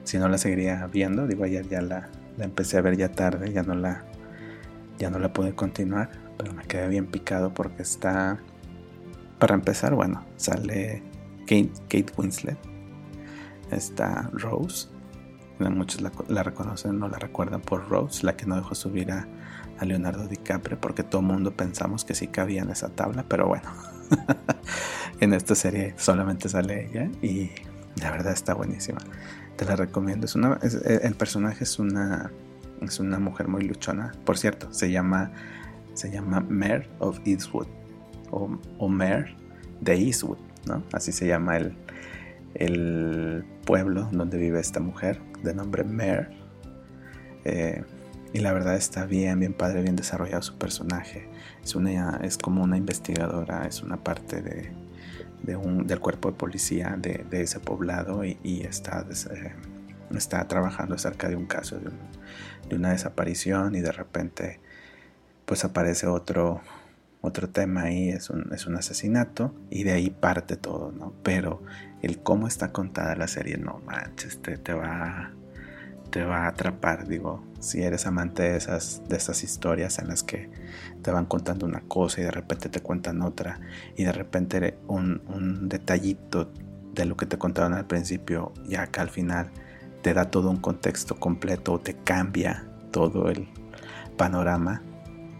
Si 0.05 0.17
no 0.17 0.29
la 0.29 0.37
seguiría 0.37 0.87
viendo, 0.87 1.27
digo 1.27 1.43
ayer 1.43 1.67
ya 1.67 1.81
la, 1.81 2.07
la 2.37 2.45
empecé 2.45 2.77
a 2.77 2.81
ver 2.81 2.95
ya 2.95 3.11
tarde, 3.11 3.51
ya 3.51 3.61
no 3.61 3.75
la, 3.75 4.05
ya 4.97 5.09
no 5.09 5.19
la 5.19 5.33
pude 5.33 5.53
continuar, 5.53 6.11
pero 6.37 6.53
me 6.53 6.63
quedé 6.63 6.87
bien 6.87 7.07
picado 7.07 7.53
porque 7.53 7.81
está, 7.81 8.39
para 9.37 9.53
empezar, 9.53 9.95
bueno, 9.95 10.25
sale 10.37 11.03
Kate, 11.41 11.71
Kate 11.89 12.13
Winslet, 12.15 12.57
está 13.69 14.29
Rose, 14.31 14.87
muchos 15.59 16.01
la, 16.01 16.43
reconocen, 16.43 16.99
no 16.99 17.09
la 17.09 17.17
recuerdan 17.17 17.61
por 17.61 17.89
Rose, 17.89 18.25
la 18.25 18.37
que 18.37 18.45
no 18.45 18.55
dejó 18.55 18.75
subir 18.75 19.11
a, 19.11 19.27
Leonardo 19.81 20.27
DiCaprio, 20.27 20.77
porque 20.77 21.03
todo 21.03 21.21
el 21.21 21.27
mundo 21.27 21.55
pensamos 21.55 22.03
que 22.03 22.13
sí 22.13 22.27
cabía 22.27 22.63
en 22.63 22.69
esa 22.69 22.89
tabla, 22.89 23.23
pero 23.29 23.47
bueno, 23.47 23.63
en 25.21 25.31
esta 25.31 25.55
serie 25.55 25.93
solamente 25.97 26.49
sale 26.49 26.89
ella 26.89 27.09
y 27.21 27.51
la 28.01 28.11
verdad 28.11 28.33
está 28.33 28.53
buenísima. 28.53 28.99
Te 29.55 29.63
la 29.63 29.77
recomiendo. 29.77 30.25
Es 30.25 30.35
una, 30.35 30.59
el 30.61 31.15
personaje 31.15 31.63
es 31.63 31.79
una, 31.79 32.29
es 32.81 32.99
una 32.99 33.19
mujer 33.19 33.47
muy 33.47 33.63
luchona. 33.63 34.11
Por 34.25 34.37
cierto, 34.37 34.67
se 34.73 34.91
llama, 34.91 35.31
se 35.93 36.11
llama 36.11 36.41
Mare 36.41 36.89
of 36.99 37.17
Eastwood 37.23 37.67
o, 38.31 38.59
o 38.79 38.87
Mare 38.89 39.33
de 39.79 39.93
Eastwood, 39.93 40.39
¿no? 40.65 40.83
Así 40.91 41.13
se 41.13 41.25
llama 41.25 41.55
el, 41.55 41.73
el 42.55 43.45
pueblo 43.65 44.09
donde 44.11 44.37
vive 44.37 44.59
esta 44.59 44.79
mujer 44.79 45.21
de 45.43 45.53
nombre 45.53 45.83
Mare. 45.83 46.29
Eh, 47.45 47.83
y 48.33 48.39
la 48.39 48.53
verdad 48.53 48.75
está 48.75 49.05
bien, 49.05 49.39
bien 49.39 49.53
padre, 49.53 49.81
bien 49.81 49.95
desarrollado 49.95 50.41
su 50.41 50.57
personaje. 50.57 51.27
Es, 51.63 51.75
una, 51.75 52.19
es 52.23 52.37
como 52.37 52.63
una 52.63 52.77
investigadora, 52.77 53.65
es 53.65 53.81
una 53.81 54.03
parte 54.03 54.41
de, 54.41 54.71
del 55.43 55.99
cuerpo 55.99 56.29
de 56.29 56.37
policía 56.37 56.95
de, 56.99 57.25
ese 57.31 57.59
poblado 57.59 58.23
y, 58.23 58.61
está, 58.67 59.05
eh, 59.31 59.53
está 60.15 60.47
trabajando 60.47 60.95
acerca 60.95 61.27
de 61.27 61.35
un 61.35 61.45
caso, 61.45 61.79
de, 61.79 62.75
una 62.75 62.91
desaparición 62.91 63.75
y 63.75 63.81
de 63.81 63.91
repente 63.91 64.59
pues 65.45 65.65
aparece 65.65 66.05
otro, 66.05 66.61
otro 67.21 67.49
tema 67.49 67.83
ahí, 67.83 68.09
es 68.09 68.29
un, 68.29 68.53
es 68.53 68.67
un 68.67 68.75
asesinato 68.75 69.55
y 69.71 69.83
de 69.83 69.93
ahí 69.93 70.11
parte 70.11 70.55
todo, 70.55 70.91
¿no? 70.91 71.13
Pero 71.23 71.63
el 72.01 72.21
cómo 72.21 72.47
está 72.47 72.71
contada 72.71 73.15
la 73.15 73.27
serie, 73.27 73.57
no 73.57 73.81
manches, 73.85 74.41
te, 74.41 74.57
te 74.57 74.73
va 74.73 75.33
te 76.09 76.23
va 76.23 76.45
a 76.45 76.47
atrapar, 76.47 77.07
digo, 77.07 77.43
si 77.59 77.81
eres 77.83 78.05
amante 78.05 78.43
de 78.43 78.57
esas, 78.57 79.03
de 79.07 79.17
esas 79.17 79.43
historias 79.43 79.99
en 79.99 80.07
las 80.07 80.23
que 80.23 80.49
te 81.01 81.11
van 81.11 81.25
contando 81.25 81.65
una 81.65 81.81
cosa 81.81 82.21
y 82.21 82.23
de 82.23 82.31
repente 82.31 82.69
te 82.69 82.81
cuentan 82.81 83.21
otra 83.21 83.59
y 83.95 84.03
de 84.03 84.11
repente 84.11 84.77
un, 84.87 85.21
un 85.27 85.69
detallito 85.69 86.51
de 86.93 87.05
lo 87.05 87.15
que 87.15 87.25
te 87.25 87.37
contaron 87.37 87.73
al 87.73 87.85
principio 87.85 88.53
y 88.67 88.75
acá 88.75 89.01
al 89.01 89.09
final 89.09 89.51
te 90.01 90.13
da 90.13 90.31
todo 90.31 90.49
un 90.49 90.57
contexto 90.57 91.19
completo 91.19 91.73
o 91.73 91.79
te 91.79 91.95
cambia 91.95 92.65
todo 92.91 93.29
el 93.29 93.47
panorama, 94.17 94.81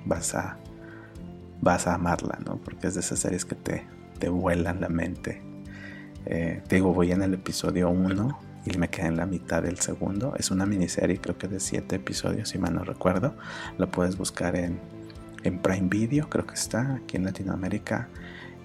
vas 0.06 0.36
a, 0.36 0.58
vas 1.62 1.88
a 1.88 1.96
amarla, 1.96 2.40
¿no? 2.46 2.58
Porque 2.58 2.88
es 2.88 2.94
de 2.94 3.00
esas 3.00 3.20
series 3.20 3.46
que 3.46 3.56
te, 3.56 3.88
te 4.20 4.30
vuelan 4.30 4.82
la 4.82 4.90
mente 4.90 5.49
eh, 6.26 6.62
digo, 6.70 6.94
voy 6.94 7.12
en 7.12 7.22
el 7.22 7.34
episodio 7.34 7.90
1 7.90 8.40
y 8.66 8.78
me 8.78 8.90
quedé 8.90 9.08
en 9.08 9.18
la 9.18 9.26
mitad 9.26 9.64
del 9.64 9.80
segundo. 9.80 10.34
Es 10.38 10.52
una 10.52 10.66
miniserie, 10.66 11.20
creo 11.20 11.38
que 11.38 11.48
de 11.48 11.60
7 11.60 11.96
episodios, 11.96 12.50
si 12.50 12.58
mal 12.58 12.74
no 12.74 12.84
recuerdo. 12.84 13.36
Lo 13.78 13.90
puedes 13.90 14.18
buscar 14.18 14.56
en, 14.56 14.80
en 15.44 15.60
Prime 15.60 15.88
Video, 15.90 16.30
creo 16.30 16.46
que 16.46 16.56
está 16.56 16.96
aquí 16.96 17.18
en 17.18 17.26
Latinoamérica. 17.26 18.10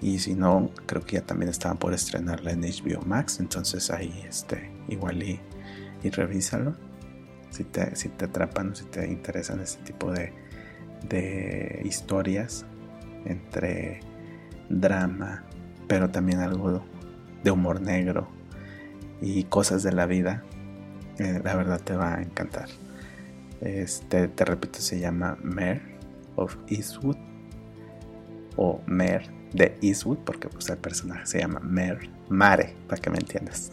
Y 0.01 0.19
si 0.19 0.35
no, 0.35 0.69
creo 0.85 1.03
que 1.03 1.15
ya 1.15 1.21
también 1.21 1.49
estaban 1.49 1.77
por 1.77 1.93
estrenarla 1.93 2.51
en 2.51 2.61
HBO 2.61 3.01
Max. 3.05 3.39
Entonces 3.39 3.89
ahí 3.89 4.23
este, 4.27 4.71
igual 4.87 5.23
y, 5.23 5.39
y 6.03 6.09
revísalo. 6.09 6.75
Si 7.49 7.63
te, 7.63 7.95
si 7.95 8.09
te 8.09 8.25
atrapan 8.25 8.71
o 8.71 8.75
si 8.75 8.83
te 8.85 9.07
interesan 9.07 9.61
este 9.61 9.81
tipo 9.83 10.11
de, 10.11 10.33
de 11.07 11.81
historias 11.85 12.65
entre 13.25 14.01
drama, 14.69 15.43
pero 15.87 16.09
también 16.09 16.39
algo 16.39 16.83
de 17.45 17.51
humor 17.51 17.79
negro 17.79 18.27
y 19.21 19.43
cosas 19.45 19.83
de 19.83 19.93
la 19.93 20.07
vida, 20.07 20.43
eh, 21.19 21.39
la 21.43 21.55
verdad 21.55 21.79
te 21.79 21.95
va 21.95 22.15
a 22.15 22.21
encantar. 22.21 22.67
Este, 23.61 24.27
te 24.27 24.43
repito, 24.43 24.79
se 24.79 24.99
llama 24.99 25.37
Mare 25.41 25.81
of 26.35 26.57
Eastwood 26.67 27.15
o 28.57 28.81
Mare 28.87 29.29
de 29.53 29.77
Eastwood, 29.81 30.17
porque 30.25 30.49
pues, 30.49 30.67
el 30.69 30.77
personaje 30.77 31.25
se 31.27 31.39
llama 31.39 31.59
Mare, 31.61 32.09
Mare, 32.29 32.75
para 32.87 33.01
que 33.01 33.09
me 33.11 33.19
entiendas. 33.19 33.71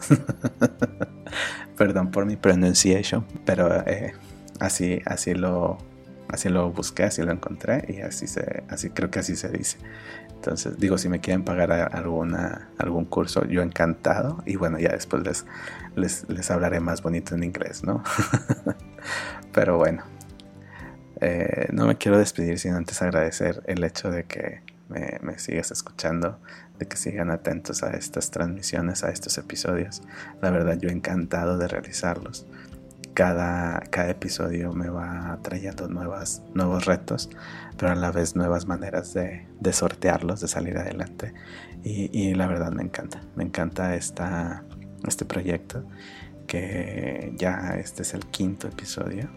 Perdón 1.77 2.11
por 2.11 2.25
mi 2.25 2.37
pronunciación, 2.37 3.25
pero 3.43 3.85
eh, 3.87 4.13
así, 4.59 5.01
así 5.05 5.33
lo, 5.33 5.79
así 6.33 6.49
lo 6.49 6.71
busqué, 6.71 7.03
así 7.03 7.21
lo 7.21 7.31
encontré 7.31 7.85
y 7.87 8.01
así 8.01 8.25
se, 8.25 8.63
así 8.67 8.89
creo 8.89 9.11
que 9.11 9.19
así 9.19 9.35
se 9.35 9.49
dice. 9.49 9.77
Entonces, 10.29 10.77
digo, 10.77 10.97
si 10.97 11.07
me 11.07 11.21
quieren 11.21 11.45
pagar 11.45 11.71
alguna, 11.71 12.69
algún 12.77 13.05
curso, 13.05 13.45
yo 13.45 13.61
encantado. 13.61 14.43
Y 14.45 14.55
bueno, 14.55 14.79
ya 14.79 14.89
después 14.89 15.23
les, 15.95 16.25
les, 16.27 16.51
hablaré 16.51 16.79
más 16.79 17.01
bonito 17.01 17.35
en 17.35 17.43
inglés, 17.43 17.83
¿no? 17.83 18.03
Pero 19.53 19.77
bueno, 19.77 20.03
eh, 21.21 21.67
no 21.71 21.85
me 21.85 21.97
quiero 21.97 22.17
despedir 22.17 22.57
sin 22.59 22.73
antes 22.73 23.01
agradecer 23.01 23.61
el 23.67 23.83
hecho 23.83 24.09
de 24.09 24.25
que 24.25 24.63
me, 24.89 25.19
me 25.21 25.37
sigas 25.37 25.71
escuchando, 25.71 26.39
de 26.79 26.87
que 26.87 26.97
sigan 26.97 27.29
atentos 27.29 27.83
a 27.83 27.91
estas 27.91 28.31
transmisiones, 28.31 29.03
a 29.03 29.11
estos 29.11 29.37
episodios. 29.37 30.01
La 30.41 30.49
verdad, 30.49 30.77
yo 30.79 30.89
encantado 30.89 31.59
de 31.59 31.67
realizarlos. 31.67 32.47
Cada, 33.13 33.79
cada 33.89 34.09
episodio 34.09 34.73
me 34.73 34.89
va 34.89 35.37
trayendo 35.41 35.87
nuevas, 35.87 36.41
nuevos 36.53 36.85
retos, 36.85 37.29
pero 37.77 37.91
a 37.91 37.95
la 37.95 38.11
vez 38.11 38.35
nuevas 38.35 38.67
maneras 38.67 39.13
de, 39.13 39.45
sortearlos, 39.71 40.41
de 40.41 40.47
salir 40.47 40.77
adelante. 40.77 41.33
Y, 41.83 42.33
la 42.33 42.47
verdad 42.47 42.71
me 42.71 42.83
encanta, 42.83 43.21
me 43.35 43.43
encanta 43.43 43.95
esta, 43.95 44.63
este 45.05 45.25
proyecto, 45.25 45.83
que 46.47 47.33
ya 47.37 47.75
este 47.77 48.03
es 48.03 48.13
el 48.13 48.25
quinto 48.27 48.67
episodio, 48.67 49.29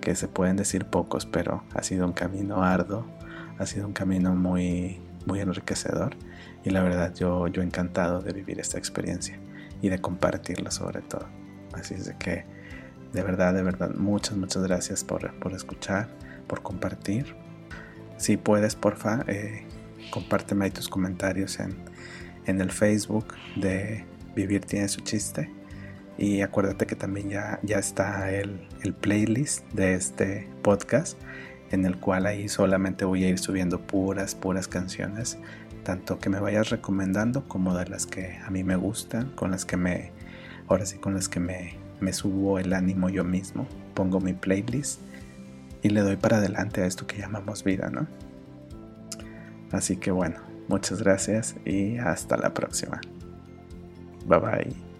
que 0.00 0.14
se 0.14 0.28
pueden 0.28 0.56
decir 0.56 0.86
pocos, 0.86 1.26
pero 1.26 1.64
ha 1.74 1.82
sido 1.82 2.06
un 2.06 2.12
camino 2.12 2.62
arduo, 2.62 3.06
ha 3.58 3.66
sido 3.66 3.86
un 3.86 3.92
camino 3.92 4.34
muy, 4.34 5.00
muy 5.26 5.40
enriquecedor 5.40 6.16
y 6.64 6.70
la 6.70 6.82
verdad 6.82 7.14
yo, 7.14 7.46
yo 7.48 7.62
encantado 7.62 8.20
de 8.20 8.32
vivir 8.32 8.60
esta 8.60 8.78
experiencia 8.78 9.38
y 9.80 9.88
de 9.88 9.98
compartirla 10.00 10.70
sobre 10.70 11.02
todo. 11.02 11.26
Así 11.72 11.94
es 11.94 12.06
de 12.06 12.16
que 12.16 12.44
de 13.12 13.22
verdad, 13.22 13.52
de 13.52 13.62
verdad, 13.62 13.94
muchas, 13.94 14.36
muchas 14.36 14.62
gracias 14.62 15.04
por, 15.04 15.30
escuchar, 15.54 16.08
por 16.46 16.62
compartir. 16.62 17.34
Si 18.16 18.36
puedes, 18.36 18.74
porfa, 18.74 19.24
eh, 19.26 19.66
compárteme 20.10 20.64
ahí 20.64 20.70
tus 20.70 20.88
comentarios 20.88 21.58
en, 21.60 21.76
el 22.46 22.70
Facebook 22.70 23.34
de 23.56 24.04
Vivir 24.34 24.64
tiene 24.64 24.88
su 24.88 25.00
chiste. 25.02 25.50
Y 26.18 26.40
acuérdate 26.40 26.86
que 26.86 26.96
también 26.96 27.30
ya, 27.30 27.58
ya 27.62 27.78
está 27.78 28.30
el, 28.30 28.66
el, 28.82 28.94
playlist 28.94 29.64
de 29.72 29.94
este 29.94 30.48
podcast, 30.62 31.18
en 31.70 31.84
el 31.84 31.98
cual 31.98 32.26
ahí 32.26 32.48
solamente 32.48 33.04
voy 33.04 33.24
a 33.24 33.28
ir 33.28 33.38
subiendo 33.38 33.80
puras, 33.80 34.34
puras 34.34 34.68
canciones, 34.68 35.38
tanto 35.84 36.18
que 36.18 36.28
me 36.30 36.38
vayas 36.38 36.70
recomendando 36.70 37.48
como 37.48 37.76
de 37.76 37.86
las 37.86 38.06
que 38.06 38.38
a 38.44 38.50
mí 38.50 38.62
me 38.62 38.76
gustan, 38.76 39.30
con 39.30 39.50
las 39.50 39.64
que 39.64 39.76
me, 39.76 40.12
ahora 40.68 40.86
sí, 40.86 40.98
con 40.98 41.14
las 41.14 41.28
que 41.28 41.40
me, 41.40 41.81
me 42.02 42.12
subo 42.12 42.58
el 42.58 42.72
ánimo 42.72 43.08
yo 43.08 43.24
mismo, 43.24 43.66
pongo 43.94 44.20
mi 44.20 44.34
playlist 44.34 45.00
y 45.82 45.90
le 45.90 46.00
doy 46.00 46.16
para 46.16 46.38
adelante 46.38 46.82
a 46.82 46.86
esto 46.86 47.06
que 47.06 47.18
llamamos 47.18 47.64
vida, 47.64 47.88
¿no? 47.90 48.06
Así 49.70 49.96
que 49.96 50.10
bueno, 50.10 50.36
muchas 50.68 51.02
gracias 51.02 51.56
y 51.64 51.96
hasta 51.98 52.36
la 52.36 52.52
próxima. 52.52 53.00
Bye 54.26 54.38
bye. 54.38 54.91